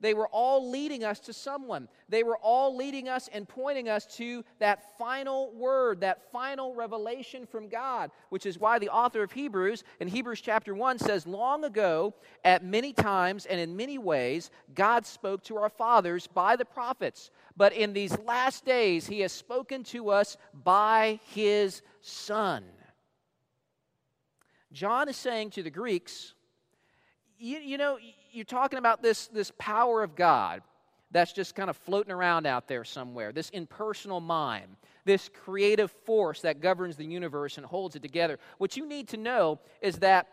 [0.00, 1.88] They were all leading us to someone.
[2.08, 7.46] They were all leading us and pointing us to that final word, that final revelation
[7.46, 11.64] from God, which is why the author of Hebrews in Hebrews chapter 1 says, Long
[11.64, 16.64] ago, at many times and in many ways, God spoke to our fathers by the
[16.64, 17.30] prophets.
[17.56, 22.64] But in these last days, he has spoken to us by his Son.
[24.72, 26.34] John is saying to the Greeks,
[27.38, 27.98] you, you know,
[28.32, 30.62] you're talking about this, this power of God
[31.10, 36.40] that's just kind of floating around out there somewhere, this impersonal mind, this creative force
[36.42, 38.38] that governs the universe and holds it together.
[38.58, 40.26] What you need to know is that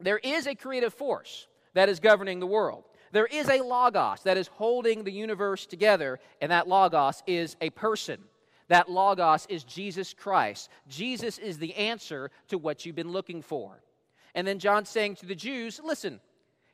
[0.00, 2.84] there is a creative force that is governing the world.
[3.12, 7.70] There is a logos that is holding the universe together, and that logos is a
[7.70, 8.18] person.
[8.72, 10.70] That logos is Jesus Christ.
[10.88, 13.82] Jesus is the answer to what you've been looking for.
[14.34, 16.20] And then John's saying to the Jews, listen,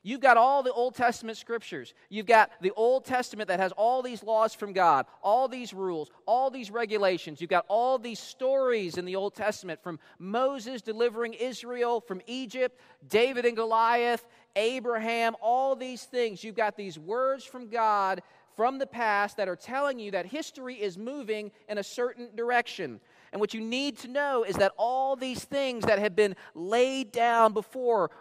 [0.01, 1.93] You've got all the Old Testament scriptures.
[2.07, 6.09] You've got the Old Testament that has all these laws from God, all these rules,
[6.25, 7.41] all these regulations.
[7.41, 12.79] You've got all these stories in the Old Testament from Moses delivering Israel from Egypt,
[13.09, 16.45] David and Goliath, Abraham, all these things.
[16.45, 18.21] You've got these words from God
[18.59, 22.99] from the past that are telling you that history is moving in a certain direction.
[23.31, 27.13] And what you need to know is that all these things that have been laid
[27.13, 28.11] down before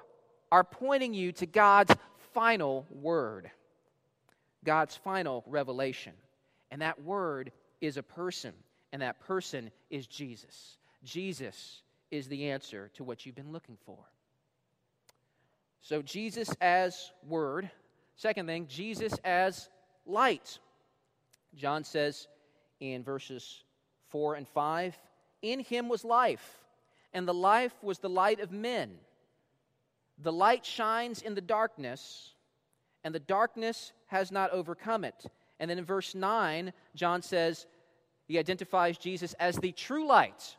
[0.53, 1.92] are pointing you to God's
[2.35, 3.51] final word,
[4.62, 6.12] God's final revelation.
[6.70, 8.53] And that word is a person,
[8.92, 10.77] and that person is Jesus.
[11.03, 13.98] Jesus is the answer to what you've been looking for.
[15.81, 17.68] So, Jesus as word.
[18.14, 19.68] Second thing, Jesus as
[20.09, 20.59] light.
[21.55, 22.27] John says
[22.81, 23.62] in verses
[24.09, 24.99] 4 and 5
[25.42, 26.59] In him was life,
[27.12, 28.90] and the life was the light of men.
[30.18, 32.35] The light shines in the darkness,
[33.05, 35.27] and the darkness has not overcome it.
[35.61, 37.66] And then in verse 9, John says,
[38.29, 40.57] he identifies Jesus as the true light,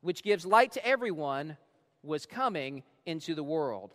[0.00, 1.56] which gives light to everyone,
[2.02, 3.94] was coming into the world.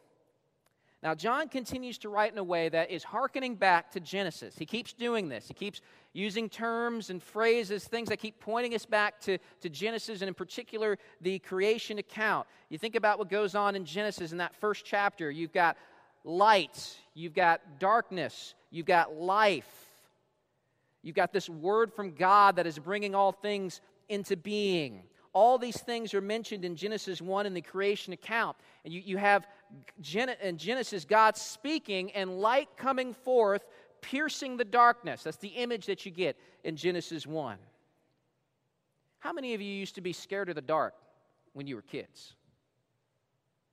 [1.04, 4.56] Now, John continues to write in a way that is hearkening back to Genesis.
[4.56, 5.48] He keeps doing this.
[5.48, 5.82] He keeps
[6.14, 10.36] using terms and phrases, things that keep pointing us back to, to Genesis, and in
[10.36, 12.48] particular, the creation account.
[12.70, 15.32] You think about what goes on in Genesis in that first chapter.
[15.32, 15.76] You've got
[16.24, 19.88] light, you've got darkness, you've got life.
[21.04, 25.02] You've got this word from God that is bringing all things into being.
[25.34, 28.58] All these things are mentioned in Genesis 1 in the creation account.
[28.84, 29.48] And you, you have
[30.42, 33.66] in Genesis God speaking and light coming forth,
[34.02, 35.24] piercing the darkness.
[35.24, 37.58] That's the image that you get in Genesis 1.
[39.20, 40.96] How many of you used to be scared of the dark
[41.54, 42.34] when you were kids?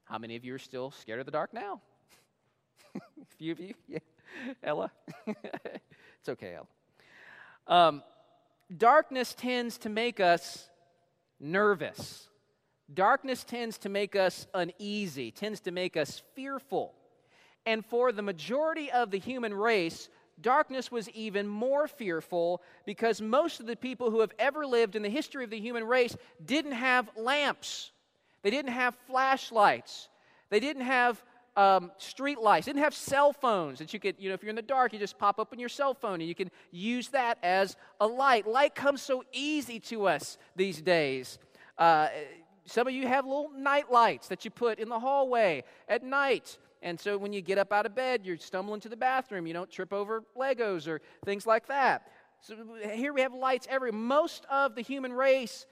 [0.05, 1.81] How many of you are still scared of the dark now?
[2.95, 3.01] A
[3.37, 3.75] few of you?
[3.87, 3.99] Yeah.
[4.63, 4.91] Ella?
[5.27, 6.67] it's okay, Ella.
[7.67, 8.03] Um,
[8.75, 10.69] darkness tends to make us
[11.41, 12.29] nervous.
[12.93, 16.95] Darkness tends to make us uneasy, tends to make us fearful.
[17.67, 20.09] And for the majority of the human race,
[20.41, 25.03] darkness was even more fearful because most of the people who have ever lived in
[25.03, 27.93] the history of the human race didn't have lamps,
[28.43, 30.09] they didn't have flashlights,
[30.49, 31.23] they didn't have
[31.57, 34.57] um, street lights, didn't have cell phones that you could, you know, if you're in
[34.57, 37.77] the dark, you just pop open your cell phone and you can use that as
[38.01, 38.47] a light.
[38.47, 41.39] Light comes so easy to us these days.
[41.77, 42.09] Uh,
[42.69, 46.59] some of you have little night lights that you put in the hallway at night.
[46.83, 49.47] And so when you get up out of bed, you're stumbling to the bathroom.
[49.47, 52.11] You don't trip over Legos or things like that.
[52.41, 52.55] So
[52.93, 53.91] here we have lights every.
[53.91, 55.67] Most of the human race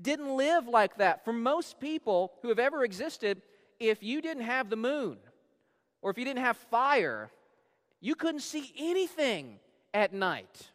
[0.00, 1.24] didn't live like that.
[1.24, 3.42] For most people who have ever existed,
[3.80, 5.18] if you didn't have the moon
[6.02, 7.30] or if you didn't have fire,
[8.00, 9.58] you couldn't see anything
[9.92, 10.70] at night.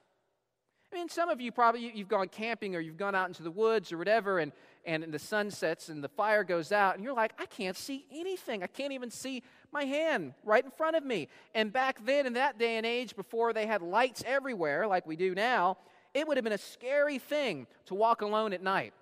[0.91, 3.51] I mean, some of you probably you've gone camping or you've gone out into the
[3.51, 4.51] woods or whatever, and
[4.85, 8.05] and the sun sets and the fire goes out, and you're like, I can't see
[8.11, 8.63] anything.
[8.63, 11.27] I can't even see my hand right in front of me.
[11.53, 15.15] And back then, in that day and age, before they had lights everywhere like we
[15.15, 15.77] do now,
[16.13, 18.93] it would have been a scary thing to walk alone at night.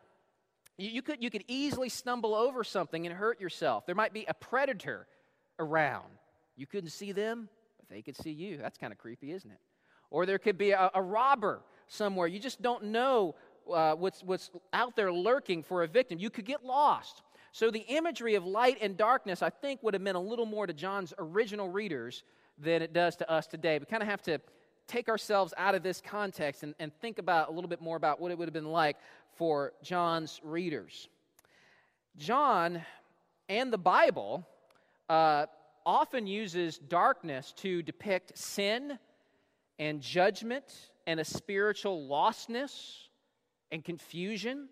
[0.77, 3.85] You, you, could, you could easily stumble over something and hurt yourself.
[3.85, 5.07] There might be a predator
[5.57, 6.07] around.
[6.55, 8.57] You couldn't see them, but they could see you.
[8.57, 9.59] That's kind of creepy, isn't it?
[10.09, 12.27] Or there could be a, a robber somewhere.
[12.27, 13.35] You just don't know
[13.73, 16.19] uh, what's, what's out there lurking for a victim.
[16.19, 17.21] You could get lost.
[17.51, 20.67] So the imagery of light and darkness, I think, would have meant a little more
[20.67, 22.23] to John's original readers
[22.57, 23.79] than it does to us today.
[23.79, 24.39] We kind of have to
[24.87, 28.21] take ourselves out of this context and, and think about a little bit more about
[28.21, 28.97] what it would have been like
[29.35, 31.09] for John's readers.
[32.17, 32.81] John
[33.49, 34.47] and the Bible
[35.09, 35.45] uh,
[35.85, 38.97] often uses darkness to depict sin
[39.79, 43.07] and judgment and a spiritual lostness
[43.71, 44.67] and confusion.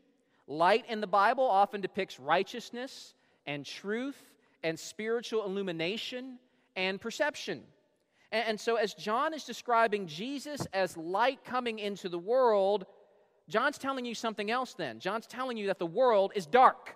[0.48, 3.16] Light in the Bible often depicts righteousness
[3.48, 4.22] and truth
[4.62, 6.38] and spiritual illumination
[6.76, 7.64] and perception.
[8.32, 12.86] And, and, so, as John is describing Jesus as light coming into the world,
[13.48, 15.00] John's telling you something else then.
[15.00, 16.96] John's telling you that the world is dark.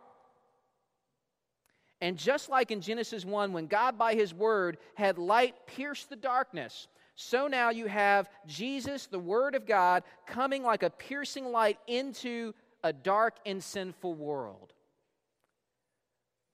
[2.01, 6.15] And just like in Genesis 1, when God by his word had light pierce the
[6.15, 6.87] darkness,
[7.21, 12.53] so now you have Jesus, the Word of God, coming like a piercing light into
[12.81, 14.71] a dark and sinful world.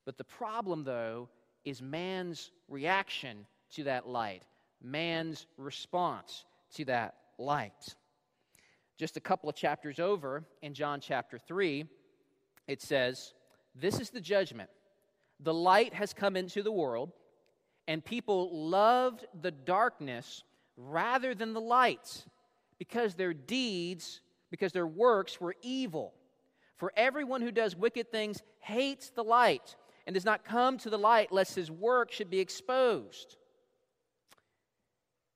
[0.05, 1.29] But the problem, though,
[1.65, 4.41] is man's reaction to that light,
[4.81, 7.95] man's response to that light.
[8.97, 11.85] Just a couple of chapters over, in John chapter 3,
[12.67, 13.35] it says,
[13.75, 14.71] This is the judgment.
[15.41, 17.11] The light has come into the world,
[17.87, 20.43] and people loved the darkness
[20.77, 22.25] rather than the light,
[22.77, 26.13] because their deeds, because their works were evil.
[26.77, 30.97] For everyone who does wicked things hates the light and does not come to the
[30.97, 33.37] light lest his work should be exposed.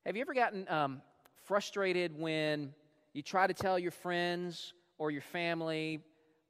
[0.06, 1.02] Have you ever gotten um,
[1.44, 2.74] frustrated when
[3.14, 6.02] you try to tell your friends or your family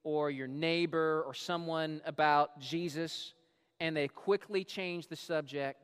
[0.04, 3.34] or your neighbor or someone about Jesus
[3.80, 5.80] and they quickly change the subject?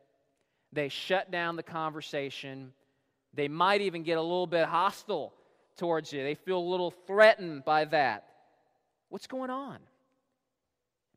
[0.74, 2.74] They shut down the conversation
[3.36, 5.34] they might even get a little bit hostile
[5.78, 6.24] towards you.
[6.24, 8.26] They feel a little threatened by that.
[9.10, 9.78] What's going on?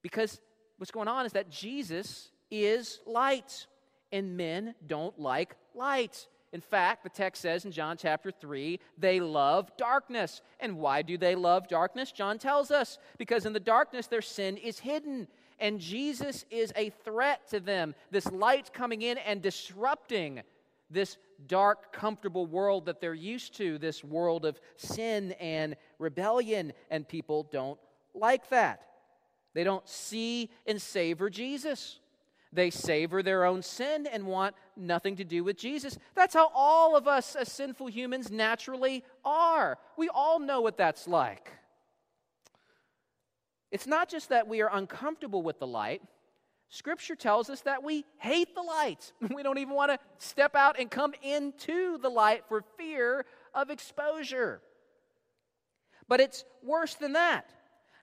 [0.02, 0.40] Because
[0.78, 3.66] what's going on is that Jesus is light,
[4.12, 6.26] and men don't like light.
[6.52, 10.40] In fact, the text says in John chapter 3, they love darkness.
[10.60, 12.10] And why do they love darkness?
[12.10, 15.28] John tells us because in the darkness their sin is hidden.
[15.60, 17.94] And Jesus is a threat to them.
[18.10, 20.40] This light coming in and disrupting
[20.90, 21.16] this
[21.46, 27.48] dark, comfortable world that they're used to, this world of sin and rebellion, and people
[27.52, 27.78] don't
[28.14, 28.82] like that.
[29.54, 32.00] They don't see and savor Jesus.
[32.52, 35.98] They savor their own sin and want nothing to do with Jesus.
[36.14, 39.78] That's how all of us as sinful humans naturally are.
[39.96, 41.52] We all know what that's like.
[43.70, 46.00] It's not just that we are uncomfortable with the light,
[46.70, 49.12] Scripture tells us that we hate the light.
[49.34, 53.70] We don't even want to step out and come into the light for fear of
[53.70, 54.60] exposure.
[56.08, 57.50] But it's worse than that.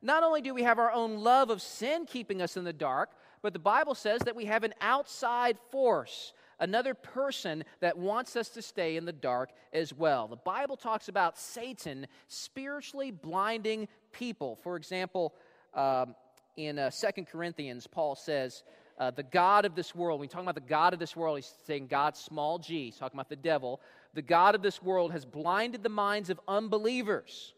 [0.02, 3.12] Not only do we have our own love of sin keeping us in the dark,
[3.42, 8.50] but the Bible says that we have an outside force, another person that wants us
[8.50, 10.28] to stay in the dark as well.
[10.28, 14.56] The Bible talks about Satan spiritually blinding people.
[14.56, 15.34] For example,
[15.74, 16.16] um,
[16.58, 18.64] in uh, 2 Corinthians, Paul says,
[18.98, 21.38] uh, the God of this world, when we talk about the God of this world,
[21.38, 23.82] he's saying God, small g, he's talking about the devil.
[24.14, 27.54] The God of this world has blinded the minds of unbelievers.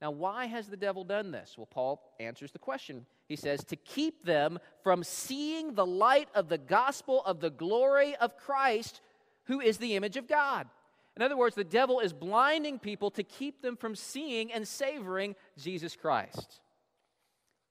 [0.00, 1.54] Now, why has the devil done this?
[1.56, 3.06] Well, Paul answers the question.
[3.28, 8.14] He says, to keep them from seeing the light of the gospel of the glory
[8.16, 9.00] of Christ,
[9.46, 10.68] who is the image of God.
[11.16, 15.34] In other words, the devil is blinding people to keep them from seeing and savoring
[15.58, 16.60] Jesus Christ.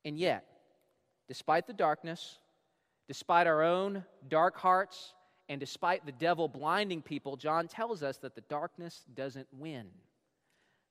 [0.05, 0.45] And yet,
[1.27, 2.37] despite the darkness,
[3.07, 5.13] despite our own dark hearts,
[5.49, 9.87] and despite the devil blinding people, John tells us that the darkness doesn't win.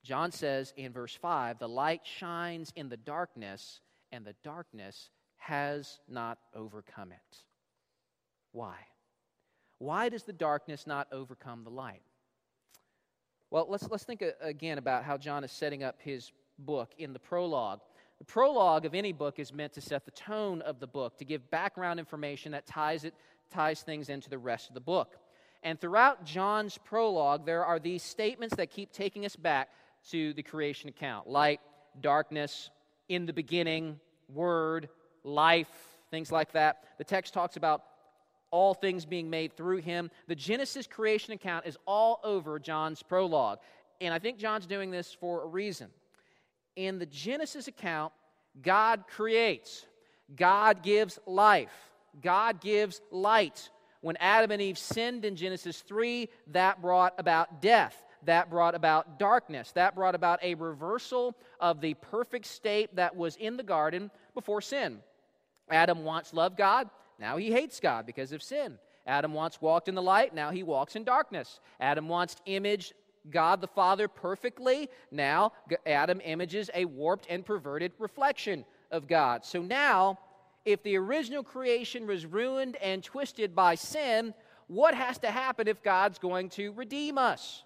[0.05, 3.81] John says in verse 5 the light shines in the darkness,
[4.13, 7.39] and the darkness has not overcome it.
[8.53, 8.77] Why?
[9.79, 12.03] Why does the darkness not overcome the light?
[13.51, 17.19] Well, let's, let's think again about how John is setting up his book in the
[17.19, 17.81] prologue.
[18.25, 21.27] The prologue of any book is meant to set the tone of the book, to
[21.27, 23.13] give background information that ties, it,
[23.51, 25.19] ties things into the rest of the book.
[25.63, 29.69] And throughout John's prologue, there are these statements that keep taking us back
[30.09, 31.61] to the creation account light,
[32.01, 32.71] darkness,
[33.11, 34.01] in the beginning,
[34.33, 34.89] word,
[35.23, 35.69] life,
[36.11, 36.85] things like that.
[36.97, 37.83] The text talks about
[38.51, 40.11] all things being made through him.
[40.29, 43.59] The Genesis creation account is all over John's prologue.
[44.01, 45.91] And I think John's doing this for a reason
[46.77, 48.13] in the Genesis account,
[48.61, 49.87] God creates,
[50.35, 51.75] God gives life,
[52.21, 53.71] God gives light.
[54.01, 57.97] When Adam and Eve sinned in Genesis 3, that brought about death.
[58.25, 59.73] That brought about darkness.
[59.73, 64.61] That brought about a reversal of the perfect state that was in the garden before
[64.61, 64.99] sin.
[65.71, 68.79] Adam once loved God, now he hates God because of sin.
[69.07, 71.61] Adam once walked in the light, now he walks in darkness.
[71.81, 72.93] Adam once imaged
[73.31, 74.89] God the Father perfectly.
[75.11, 75.53] Now,
[75.87, 79.45] Adam images a warped and perverted reflection of God.
[79.45, 80.19] So now,
[80.65, 84.35] if the original creation was ruined and twisted by sin,
[84.67, 87.65] what has to happen if God's going to redeem us?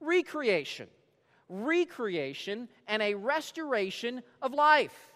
[0.00, 0.88] Recreation.
[1.48, 5.12] Recreation and a restoration of life.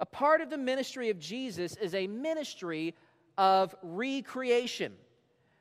[0.00, 2.94] A part of the ministry of Jesus is a ministry
[3.38, 4.92] of recreation.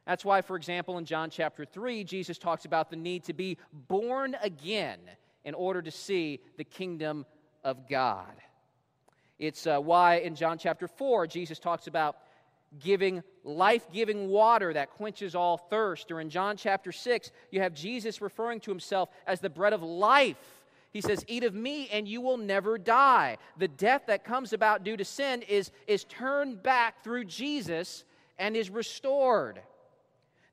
[0.05, 3.57] That's why, for example, in John chapter 3, Jesus talks about the need to be
[3.87, 4.99] born again
[5.45, 7.25] in order to see the kingdom
[7.63, 8.33] of God.
[9.37, 12.17] It's uh, why in John chapter 4, Jesus talks about
[12.79, 16.11] giving life giving water that quenches all thirst.
[16.11, 19.83] Or in John chapter 6, you have Jesus referring to himself as the bread of
[19.83, 20.37] life.
[20.91, 23.37] He says, Eat of me and you will never die.
[23.57, 28.03] The death that comes about due to sin is, is turned back through Jesus
[28.37, 29.61] and is restored.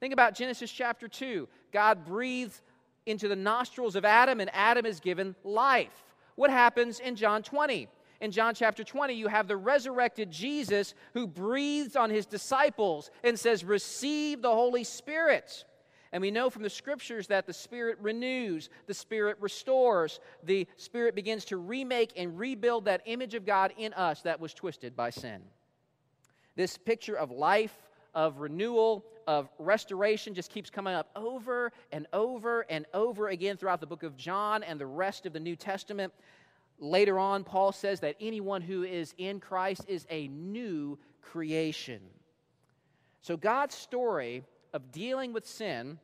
[0.01, 1.49] Think about Genesis chapter 2.
[1.73, 2.63] God breathes
[3.07, 6.05] into the nostrils of Adam, and Adam is given life.
[6.37, 7.89] What happens in John 20?
[8.21, 13.39] In John chapter 20, you have the resurrected Jesus who breathes on his disciples and
[13.39, 15.65] says, Receive the Holy Spirit.
[16.13, 21.15] And we know from the scriptures that the Spirit renews, the Spirit restores, the Spirit
[21.15, 25.11] begins to remake and rebuild that image of God in us that was twisted by
[25.11, 25.43] sin.
[26.57, 27.77] This picture of life,
[28.15, 33.81] of renewal, of restoration just keeps coming up over and over and over again throughout
[33.81, 36.13] the book of John and the rest of the New Testament.
[36.79, 42.01] Later on, Paul says that anyone who is in Christ is a new creation.
[43.21, 45.99] So, God's story of dealing with sin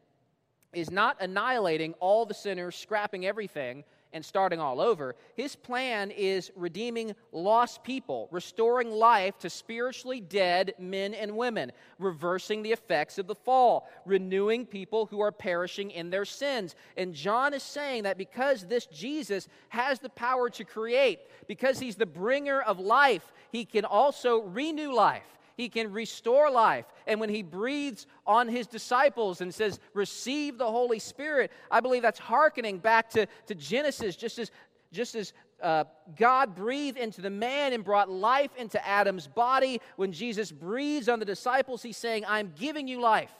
[0.73, 3.85] is not annihilating all the sinners, scrapping everything,
[4.15, 5.17] and starting all over.
[5.37, 12.63] His plan is redeeming lost people, restoring life to spiritually dead men and women, reversing
[12.63, 16.77] the effects of the fall, renewing people who are perishing in their sins.
[16.97, 21.97] And John is saying that because this Jesus has the power to create, because he's
[21.97, 25.27] the bringer of life, he can also renew life.
[25.57, 26.87] He can restore life.
[27.07, 32.03] And when he breathes on his disciples and says, Receive the Holy Spirit, I believe
[32.03, 34.51] that's hearkening back to, to Genesis, just as,
[34.93, 35.33] just as
[35.63, 35.85] uh,
[36.17, 39.81] God breathed into the man and brought life into Adam's body.
[39.97, 43.33] When Jesus breathes on the disciples, he's saying, I'm giving you life.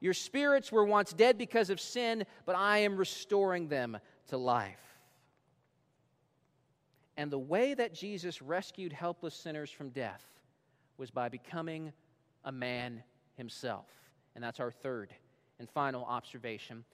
[0.00, 3.98] Your spirits were once dead because of sin, but I am restoring them
[4.28, 4.80] to life.
[7.16, 10.24] And the way that Jesus rescued helpless sinners from death
[10.98, 11.92] was by becoming
[12.44, 13.02] a man
[13.36, 13.86] himself.
[14.34, 15.14] And that's our third
[15.58, 16.84] and final observation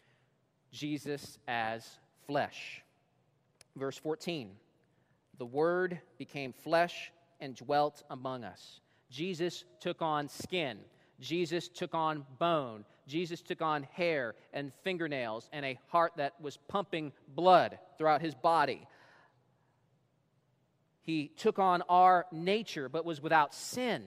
[0.70, 1.88] Jesus as
[2.26, 2.82] flesh.
[3.76, 4.50] Verse 14
[5.38, 8.80] The Word became flesh and dwelt among us.
[9.10, 10.78] Jesus took on skin.
[11.20, 12.84] Jesus took on bone.
[13.06, 18.34] Jesus took on hair and fingernails and a heart that was pumping blood throughout his
[18.34, 18.86] body.
[21.04, 24.04] He took on our nature but was without sin.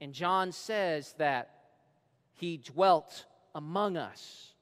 [0.00, 1.50] And John says that
[2.34, 4.52] he dwelt among us.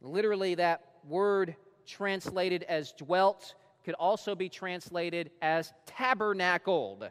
[0.00, 1.54] Literally, that word
[1.86, 3.54] translated as dwelt
[3.84, 7.10] could also be translated as tabernacled.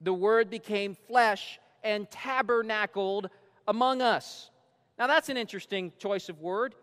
[0.00, 3.30] The word became flesh and tabernacled
[3.68, 4.50] among us.
[4.98, 6.74] Now, that's an interesting choice of word.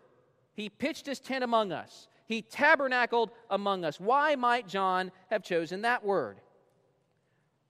[0.54, 3.98] He pitched his tent among us, he tabernacled among us.
[3.98, 6.40] Why might John have chosen that word?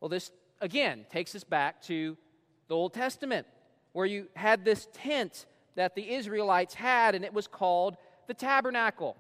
[0.01, 2.17] Well, this again takes us back to
[2.67, 3.47] the Old Testament,
[3.93, 5.47] where you had this tent
[5.77, 7.97] that the Israelites had, and it was called
[8.27, 9.17] the tabernacle.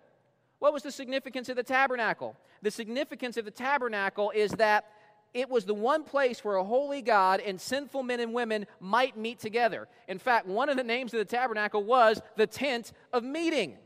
[0.59, 2.37] What was the significance of the tabernacle?
[2.63, 4.87] The significance of the tabernacle is that
[5.35, 9.17] it was the one place where a holy God and sinful men and women might
[9.17, 9.87] meet together.
[10.09, 13.77] In fact, one of the names of the tabernacle was the tent of meeting.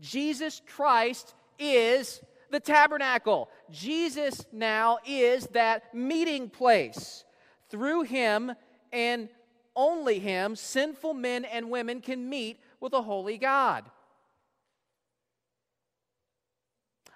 [0.00, 2.20] Jesus Christ is
[2.50, 3.48] the tabernacle.
[3.70, 7.24] Jesus now is that meeting place.
[7.70, 8.52] Through him
[8.92, 9.28] and
[9.74, 13.84] only him, sinful men and women can meet with a holy God.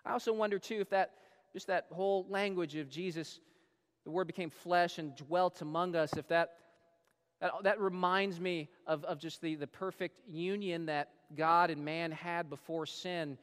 [0.04, 1.12] I also wonder, too, if that
[1.52, 3.40] just that whole language of Jesus,
[4.04, 6.54] the Word became flesh and dwelt among us, if that,
[7.40, 12.10] that, that reminds me of, of just the, the perfect union that God and man
[12.10, 13.38] had before sin,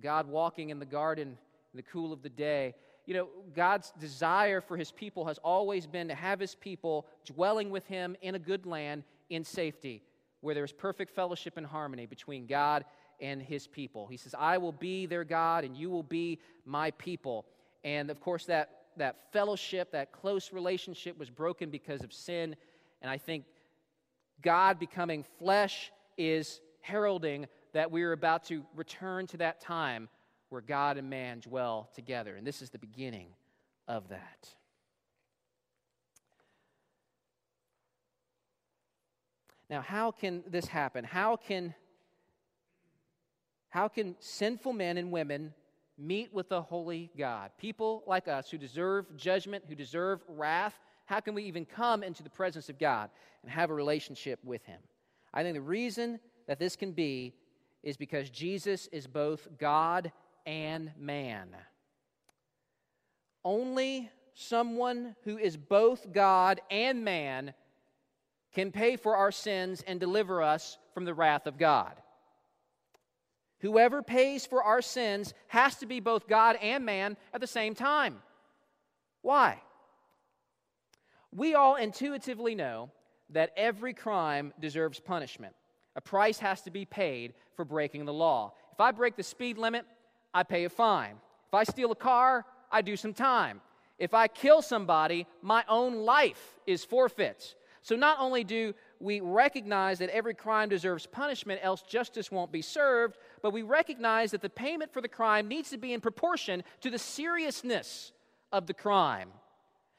[0.00, 2.74] God walking in the garden in the cool of the day.
[3.06, 7.70] You know, God's desire for his people has always been to have his people dwelling
[7.70, 10.02] with him in a good land in safety,
[10.40, 12.84] where there's perfect fellowship and harmony between God
[13.20, 14.06] and his people.
[14.06, 17.46] He says, I will be their God and you will be my people.
[17.84, 22.56] And of course, that, that fellowship, that close relationship was broken because of sin.
[23.02, 23.44] And I think
[24.42, 30.08] God becoming flesh is heralding that we are about to return to that time
[30.48, 32.36] where God and man dwell together.
[32.36, 33.28] And this is the beginning
[33.86, 34.48] of that.
[39.68, 41.04] Now, how can this happen?
[41.04, 41.74] How can
[43.68, 45.54] how can sinful men and women
[45.96, 47.52] meet with the holy God?
[47.56, 50.74] People like us who deserve judgment, who deserve wrath,
[51.06, 53.10] how can we even come into the presence of God
[53.42, 54.80] and have a relationship with Him?
[55.32, 56.18] I think the reason
[56.50, 57.32] that this can be
[57.84, 60.10] is because Jesus is both God
[60.44, 61.54] and man.
[63.44, 67.54] Only someone who is both God and man
[68.52, 71.92] can pay for our sins and deliver us from the wrath of God.
[73.60, 77.76] Whoever pays for our sins has to be both God and man at the same
[77.76, 78.22] time.
[79.22, 79.62] Why?
[81.30, 82.90] We all intuitively know
[83.28, 85.54] that every crime deserves punishment.
[86.00, 88.54] A price has to be paid for breaking the law.
[88.72, 89.84] If I break the speed limit,
[90.32, 91.16] I pay a fine.
[91.46, 93.60] If I steal a car, I do some time.
[93.98, 97.54] If I kill somebody, my own life is forfeit.
[97.82, 102.62] So not only do we recognize that every crime deserves punishment, else justice won't be
[102.62, 106.64] served, but we recognize that the payment for the crime needs to be in proportion
[106.80, 108.12] to the seriousness
[108.52, 109.28] of the crime.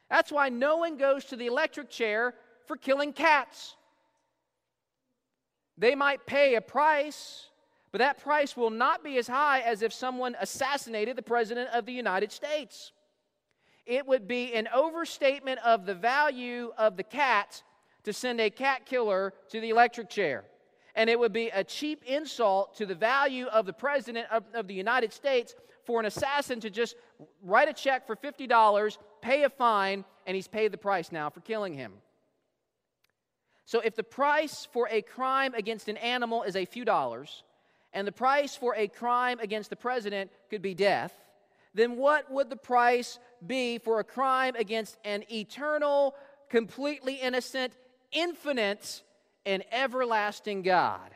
[0.09, 2.33] That's why no one goes to the electric chair
[2.65, 3.75] for killing cats.
[5.81, 7.47] They might pay a price,
[7.91, 11.87] but that price will not be as high as if someone assassinated the President of
[11.87, 12.91] the United States.
[13.87, 17.63] It would be an overstatement of the value of the cat
[18.03, 20.43] to send a cat killer to the electric chair.
[20.93, 24.67] And it would be a cheap insult to the value of the President of, of
[24.67, 26.95] the United States for an assassin to just
[27.41, 31.39] write a check for $50, pay a fine, and he's paid the price now for
[31.39, 31.93] killing him.
[33.71, 37.43] So if the price for a crime against an animal is a few dollars,
[37.93, 41.13] and the price for a crime against the president could be death,
[41.73, 43.17] then what would the price
[43.47, 46.15] be for a crime against an eternal,
[46.49, 47.71] completely innocent,
[48.11, 49.03] infinite,
[49.45, 51.11] and everlasting God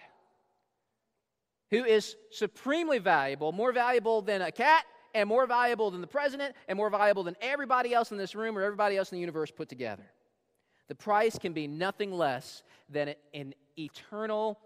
[1.72, 6.56] who is supremely valuable, more valuable than a cat, and more valuable than the president,
[6.70, 9.52] and more valuable than everybody else in this room or everybody else in the universe
[9.52, 10.10] put together.
[10.88, 14.60] The price can be nothing less than an eternal,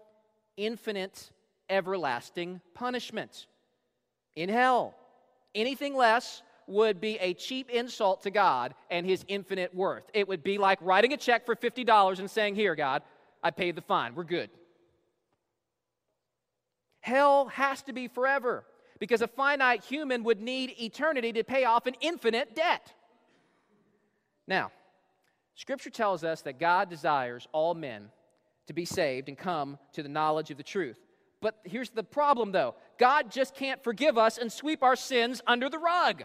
[0.56, 1.30] infinite,
[1.68, 3.46] everlasting punishment
[4.36, 4.94] in hell.
[5.54, 10.04] Anything less would be a cheap insult to God and his infinite worth.
[10.14, 13.02] It would be like writing a check for $50 and saying, Here, God,
[13.42, 14.14] I paid the fine.
[14.14, 14.50] We're good.
[17.00, 18.64] Hell has to be forever
[18.98, 22.92] because a finite human would need eternity to pay off an infinite debt.
[24.46, 24.70] Now,
[25.60, 28.08] Scripture tells us that God desires all men
[28.66, 30.96] to be saved and come to the knowledge of the truth.
[31.42, 35.68] But here's the problem, though God just can't forgive us and sweep our sins under
[35.68, 36.24] the rug.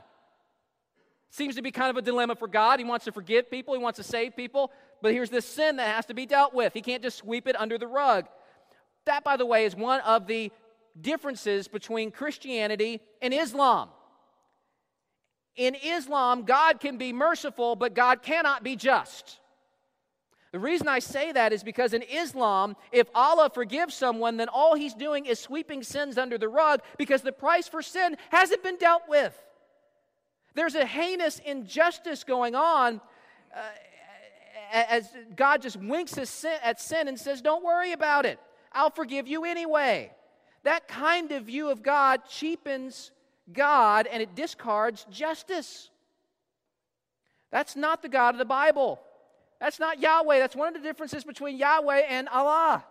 [1.32, 2.80] Seems to be kind of a dilemma for God.
[2.80, 4.72] He wants to forgive people, He wants to save people,
[5.02, 6.74] but here's this sin that has to be dealt with.
[6.74, 8.28] He can't just sweep it under the rug.
[9.04, 10.50] That, by the way, is one of the
[11.02, 13.90] differences between Christianity and Islam.
[15.56, 19.40] In Islam, God can be merciful, but God cannot be just.
[20.52, 24.76] The reason I say that is because in Islam, if Allah forgives someone, then all
[24.76, 28.78] he's doing is sweeping sins under the rug because the price for sin hasn't been
[28.78, 29.38] dealt with.
[30.54, 33.02] There's a heinous injustice going on
[33.54, 33.60] uh,
[34.72, 38.40] as God just winks at sin and says, Don't worry about it.
[38.72, 40.12] I'll forgive you anyway.
[40.64, 43.12] That kind of view of God cheapens
[43.52, 45.90] God and it discards justice.
[47.52, 49.00] That's not the God of the Bible.
[49.60, 50.40] That's not Yahweh.
[50.40, 52.84] That's one of the differences between Yahweh and Allah.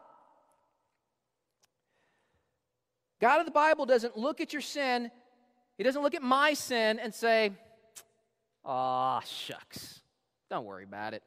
[3.20, 5.10] God of the Bible doesn't look at your sin,
[5.76, 7.52] He doesn't look at my sin and say,
[8.64, 10.00] Ah, shucks.
[10.50, 11.22] Don't worry about it.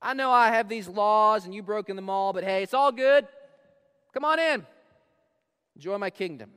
[0.00, 2.92] I know I have these laws and you've broken them all, but hey, it's all
[2.92, 3.26] good.
[4.14, 4.66] Come on in.
[5.76, 6.50] Enjoy my kingdom.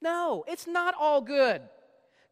[0.00, 1.62] No, it's not all good.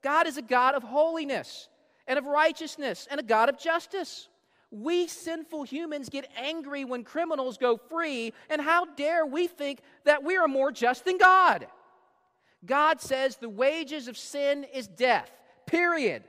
[0.03, 1.69] God is a God of holiness
[2.07, 4.29] and of righteousness and a God of justice.
[4.71, 10.25] We sinful humans get angry when criminals go free, and how dare we think that
[10.25, 11.67] we are more just than God?
[12.65, 15.31] God says the wages of sin is death,
[15.67, 16.25] period.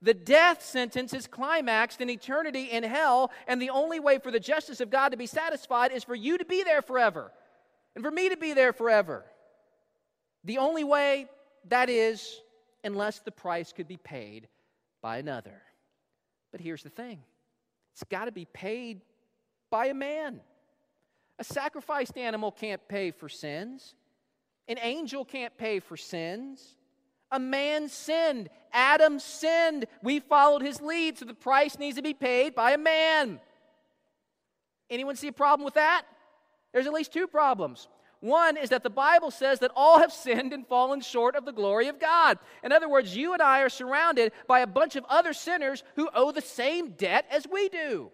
[0.00, 4.40] The death sentence is climaxed in eternity in hell, and the only way for the
[4.40, 7.32] justice of God to be satisfied is for you to be there forever
[7.94, 9.24] and for me to be there forever.
[10.46, 11.26] The only way
[11.68, 12.40] that is
[12.84, 14.48] unless the price could be paid
[15.02, 15.60] by another.
[16.52, 17.20] But here's the thing
[17.92, 19.00] it's got to be paid
[19.70, 20.40] by a man.
[21.38, 23.94] A sacrificed animal can't pay for sins,
[24.68, 26.76] an angel can't pay for sins.
[27.32, 28.48] A man sinned.
[28.72, 29.86] Adam sinned.
[30.00, 33.40] We followed his lead, so the price needs to be paid by a man.
[34.88, 36.04] Anyone see a problem with that?
[36.72, 37.88] There's at least two problems.
[38.26, 41.52] One is that the Bible says that all have sinned and fallen short of the
[41.52, 42.40] glory of God.
[42.64, 46.10] In other words, you and I are surrounded by a bunch of other sinners who
[46.12, 48.10] owe the same debt as we do.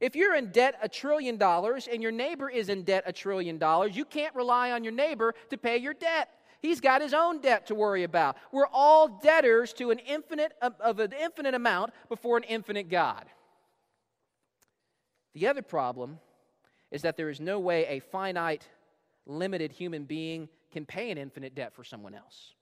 [0.00, 3.56] If you're in debt a trillion dollars and your neighbor is in debt a trillion
[3.56, 6.28] dollars, you can't rely on your neighbor to pay your debt.
[6.60, 8.36] He's got his own debt to worry about.
[8.50, 13.26] We're all debtors to an infinite of an infinite amount before an infinite God.
[15.34, 16.18] The other problem
[16.90, 18.66] is that there is no way a finite
[19.26, 22.54] limited human being can pay an infinite debt for someone else.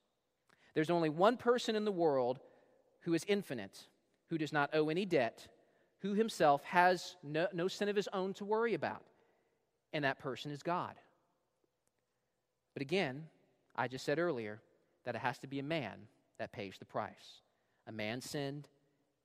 [0.75, 2.41] There's only one person in the world
[3.01, 3.87] who is infinite,
[4.29, 5.47] who does not owe any debt,
[6.01, 9.03] who himself has no, no sin of his own to worry about,
[9.93, 10.95] and that person is God.
[12.73, 13.25] But again,
[13.77, 14.61] I just said earlier
[15.05, 15.93] that it has to be a man
[16.39, 17.43] that pays the price.
[17.87, 18.69] A man sinned,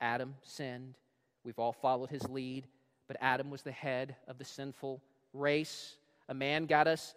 [0.01, 0.95] Adam sinned,
[1.43, 2.67] we've all followed his lead,
[3.07, 5.01] but Adam was the head of the sinful
[5.33, 5.95] race.
[6.27, 7.15] A man got us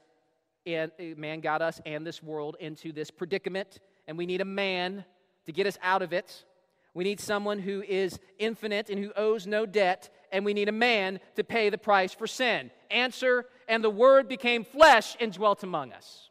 [0.67, 4.47] and eh, man got us and this world into this predicament, and we need a
[4.47, 5.05] man
[5.47, 6.45] to get us out of it.
[6.95, 10.73] We need someone who is infinite and who owes no debt, and we need a
[10.73, 12.71] man to pay the price for sin.
[12.91, 16.29] Answer, and the word became flesh and dwelt among us.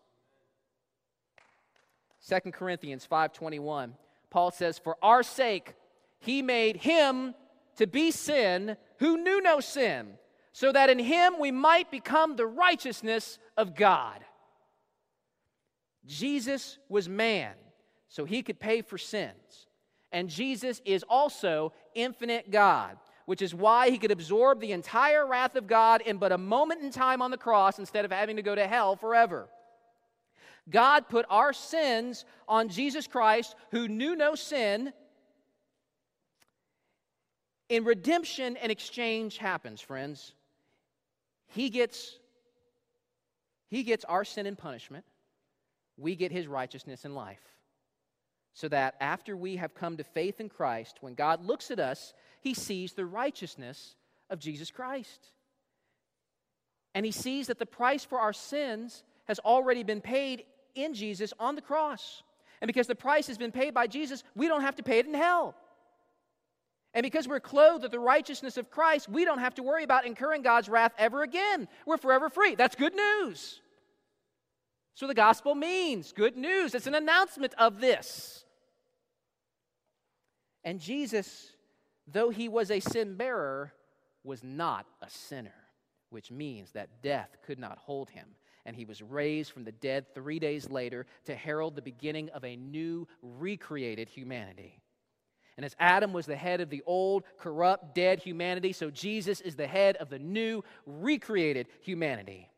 [2.28, 3.98] 2 Corinthians 5:21.
[4.30, 5.74] Paul says, "For our sake
[6.20, 7.34] he made him
[7.76, 10.20] to be sin who knew no sin,
[10.54, 14.20] so that in him we might become the righteousness of God.
[16.06, 17.54] Jesus was man,
[18.10, 19.68] so he could pay for sins.
[20.12, 25.56] And Jesus is also infinite God, which is why he could absorb the entire wrath
[25.56, 28.42] of God in but a moment in time on the cross instead of having to
[28.42, 29.48] go to hell forever.
[30.70, 34.92] God put our sins on Jesus Christ, who knew no sin.
[37.70, 40.34] In redemption, an exchange happens, friends.
[41.48, 42.18] He gets
[43.72, 45.06] he gets our sin and punishment,
[45.98, 47.42] we get his righteousness and life.
[48.54, 52.14] So that after we have come to faith in Christ, when God looks at us,
[52.42, 53.96] he sees the righteousness
[54.30, 55.30] of Jesus Christ.
[56.94, 60.44] And he sees that the price for our sins has already been paid
[60.76, 62.24] in Jesus on the cross.
[62.60, 65.06] And because the price has been paid by Jesus, we don't have to pay it
[65.06, 65.56] in hell.
[66.94, 70.06] And because we're clothed with the righteousness of Christ, we don't have to worry about
[70.06, 71.70] incurring God's wrath ever again.
[71.86, 72.56] We're forever free.
[72.56, 73.61] That's good news.
[74.94, 76.76] So the gospel means good news.
[76.76, 78.46] It's an announcement of this.
[80.64, 81.52] And Jesus,
[82.08, 83.74] though he was a sin bearer,
[84.24, 85.56] was not a sinner,
[86.10, 88.28] which means that death could not hold him.
[88.66, 92.44] And he was raised from the dead three days later to herald the beginning of
[92.44, 94.84] a new, recreated humanity.
[95.58, 99.56] And as Adam was the head of the old, corrupt, dead humanity, so Jesus is
[99.56, 102.51] the head of the new, recreated humanity.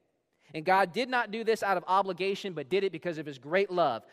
[0.54, 3.40] And God did not do this out of obligation, but did it because of his
[3.40, 4.04] great love.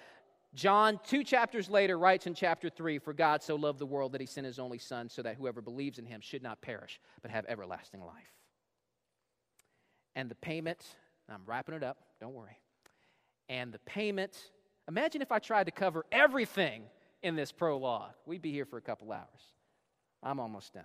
[0.55, 4.21] John, two chapters later, writes in chapter 3 For God so loved the world that
[4.21, 7.31] he sent his only Son, so that whoever believes in him should not perish, but
[7.31, 8.35] have everlasting life.
[10.17, 10.85] And the payment,
[11.29, 12.59] I'm wrapping it up, don't worry.
[13.49, 14.37] And the payment,
[14.89, 16.83] imagine if I tried to cover everything
[17.23, 18.15] in this prologue.
[18.27, 19.55] We'd be here for a couple hours.
[20.23, 20.85] I'm almost done.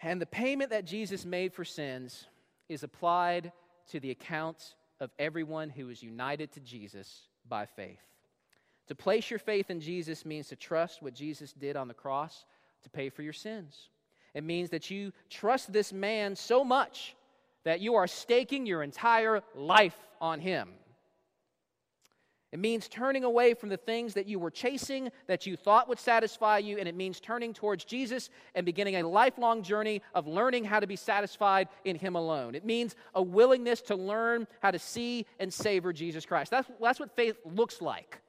[0.00, 2.26] And the payment that Jesus made for sins
[2.68, 3.52] is applied
[3.90, 8.00] to the account of everyone who is united to Jesus by faith.
[8.88, 12.44] To place your faith in Jesus means to trust what Jesus did on the cross
[12.82, 13.88] to pay for your sins.
[14.34, 17.14] It means that you trust this man so much
[17.64, 20.68] that you are staking your entire life on him.
[22.52, 25.98] It means turning away from the things that you were chasing, that you thought would
[25.98, 30.64] satisfy you, and it means turning towards Jesus and beginning a lifelong journey of learning
[30.64, 32.54] how to be satisfied in Him alone.
[32.54, 36.50] It means a willingness to learn how to see and savor Jesus Christ.
[36.50, 38.20] That's, that's what faith looks like.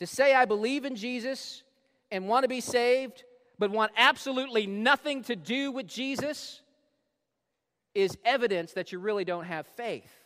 [0.00, 1.62] To say, I believe in Jesus
[2.10, 3.24] and want to be saved,
[3.58, 6.60] but want absolutely nothing to do with Jesus,
[7.94, 10.17] is evidence that you really don't have faith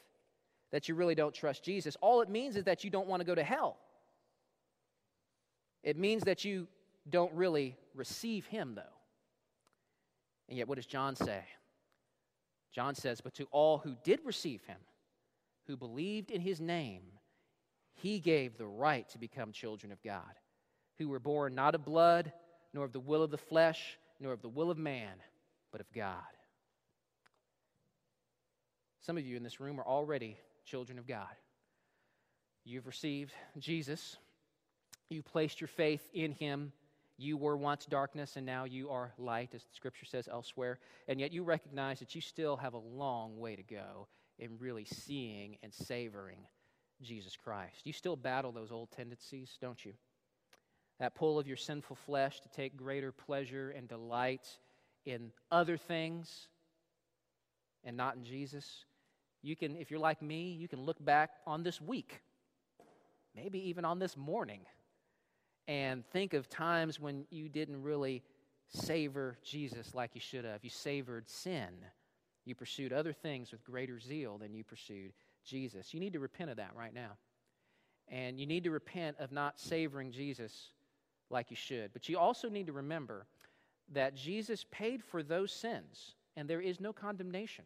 [0.73, 1.97] that you really don't trust Jesus.
[2.01, 3.77] All it means is that you don't want to go to hell.
[5.83, 6.67] It means that you
[7.09, 8.83] don't really receive Him, though.
[10.49, 11.43] And yet, what does John say?
[12.73, 14.79] John says, But to all who did receive Him,
[15.67, 17.03] who believed in His name,
[17.95, 20.23] He gave the right to become children of God,
[20.99, 22.33] who were born not of blood,
[22.73, 25.15] nor of the will of the flesh, nor of the will of man,
[25.71, 26.17] but of God.
[29.01, 31.35] Some of you in this room are already children of God.
[32.65, 34.17] You've received Jesus,
[35.09, 36.73] you placed your faith in him.
[37.19, 40.79] You were once darkness and now you are light, as the scripture says elsewhere.
[41.07, 44.09] And yet you recognize that you still have a long way to go
[44.39, 46.39] in really seeing and savoring
[47.03, 47.83] Jesus Christ.
[47.85, 49.93] You still battle those old tendencies, don't you?
[50.99, 54.47] That pull of your sinful flesh to take greater pleasure and delight
[55.05, 56.49] in other things
[57.85, 58.85] and not in Jesus.
[59.43, 62.21] You can, if you're like me, you can look back on this week,
[63.35, 64.61] maybe even on this morning,
[65.67, 68.23] and think of times when you didn't really
[68.69, 70.63] savor Jesus like you should have.
[70.63, 71.69] You savored sin.
[72.45, 75.13] You pursued other things with greater zeal than you pursued
[75.45, 75.93] Jesus.
[75.93, 77.17] You need to repent of that right now.
[78.09, 80.69] And you need to repent of not savoring Jesus
[81.31, 81.93] like you should.
[81.93, 83.27] But you also need to remember
[83.93, 87.65] that Jesus paid for those sins, and there is no condemnation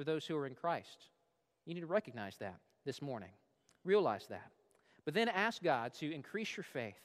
[0.00, 1.08] for those who are in Christ.
[1.66, 3.28] You need to recognize that this morning.
[3.84, 4.50] Realize that.
[5.04, 6.96] But then ask God to increase your faith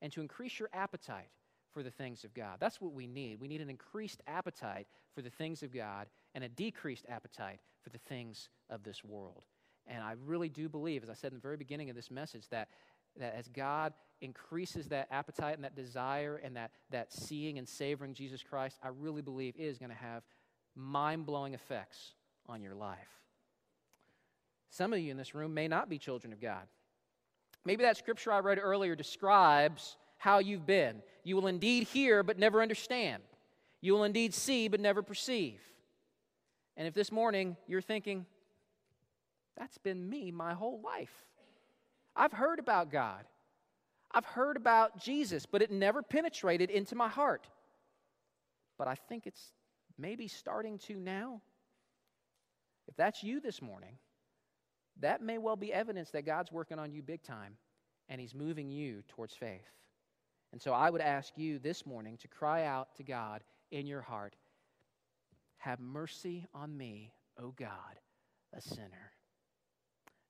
[0.00, 1.26] and to increase your appetite
[1.74, 2.58] for the things of God.
[2.60, 3.40] That's what we need.
[3.40, 7.90] We need an increased appetite for the things of God and a decreased appetite for
[7.90, 9.44] the things of this world.
[9.88, 12.48] And I really do believe, as I said in the very beginning of this message,
[12.50, 12.68] that,
[13.18, 18.14] that as God increases that appetite and that desire and that, that seeing and savoring
[18.14, 20.22] Jesus Christ, I really believe is going to have
[20.76, 22.12] mind blowing effects
[22.48, 22.98] on your life.
[24.70, 26.66] Some of you in this room may not be children of God.
[27.64, 31.02] Maybe that scripture I read earlier describes how you've been.
[31.24, 33.22] You will indeed hear, but never understand.
[33.80, 35.60] You will indeed see, but never perceive.
[36.76, 38.26] And if this morning you're thinking,
[39.56, 41.24] that's been me my whole life,
[42.14, 43.24] I've heard about God,
[44.12, 47.48] I've heard about Jesus, but it never penetrated into my heart.
[48.78, 49.52] But I think it's
[49.98, 51.40] maybe starting to now.
[52.88, 53.98] If that's you this morning,
[55.00, 57.56] that may well be evidence that God's working on you big time
[58.08, 59.66] and He's moving you towards faith.
[60.52, 64.00] And so I would ask you this morning to cry out to God in your
[64.00, 64.34] heart
[65.58, 67.12] Have mercy on me,
[67.42, 67.98] O God,
[68.54, 69.12] a sinner.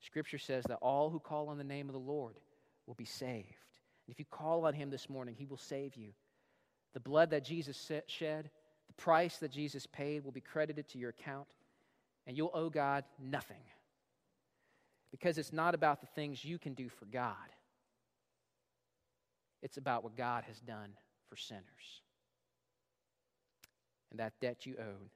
[0.01, 2.39] Scripture says that all who call on the name of the Lord
[2.85, 3.47] will be saved.
[4.05, 6.09] And if you call on Him this morning, He will save you.
[6.93, 8.49] The blood that Jesus shed,
[8.87, 11.47] the price that Jesus paid will be credited to your account
[12.27, 13.63] and you'll owe God nothing.
[15.09, 17.35] Because it's not about the things you can do for God,
[19.63, 20.91] it's about what God has done
[21.29, 21.63] for sinners.
[24.11, 25.09] And that debt you owed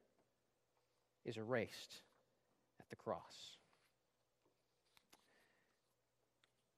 [1.23, 2.01] is erased
[2.79, 3.57] at the cross.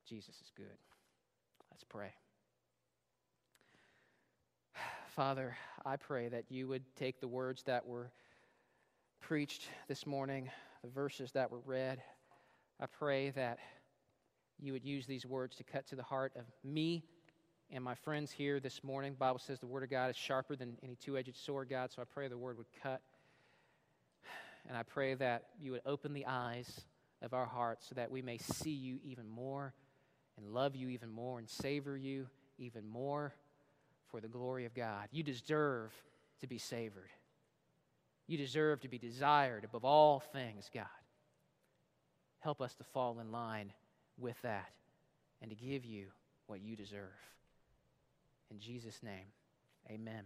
[0.08, 0.66] Jesus is good.
[1.72, 2.14] Let's pray.
[5.16, 5.56] Father,
[5.86, 8.12] I pray that you would take the words that were
[9.24, 10.50] preached this morning,
[10.84, 12.02] the verses that were read.
[12.82, 13.58] I pray that
[14.60, 17.06] you would use these words to cut to the heart of me
[17.72, 19.14] and my friends here this morning.
[19.14, 22.02] The Bible says the word of God is sharper than any two-edged sword, God, so
[22.02, 23.00] I pray the word would cut.
[24.68, 26.82] And I pray that you would open the eyes
[27.22, 29.74] of our hearts so that we may see you even more
[30.36, 33.34] and love you even more and savor you even more
[34.12, 35.08] for the glory of God.
[35.12, 35.94] You deserve
[36.42, 37.10] to be savored.
[38.28, 40.86] You deserve to be desired above all things, God.
[42.40, 43.72] Help us to fall in line
[44.18, 44.72] with that
[45.42, 46.08] and to give you
[46.48, 47.10] what you deserve.
[48.52, 49.28] In Jesus' name,
[49.90, 50.24] amen.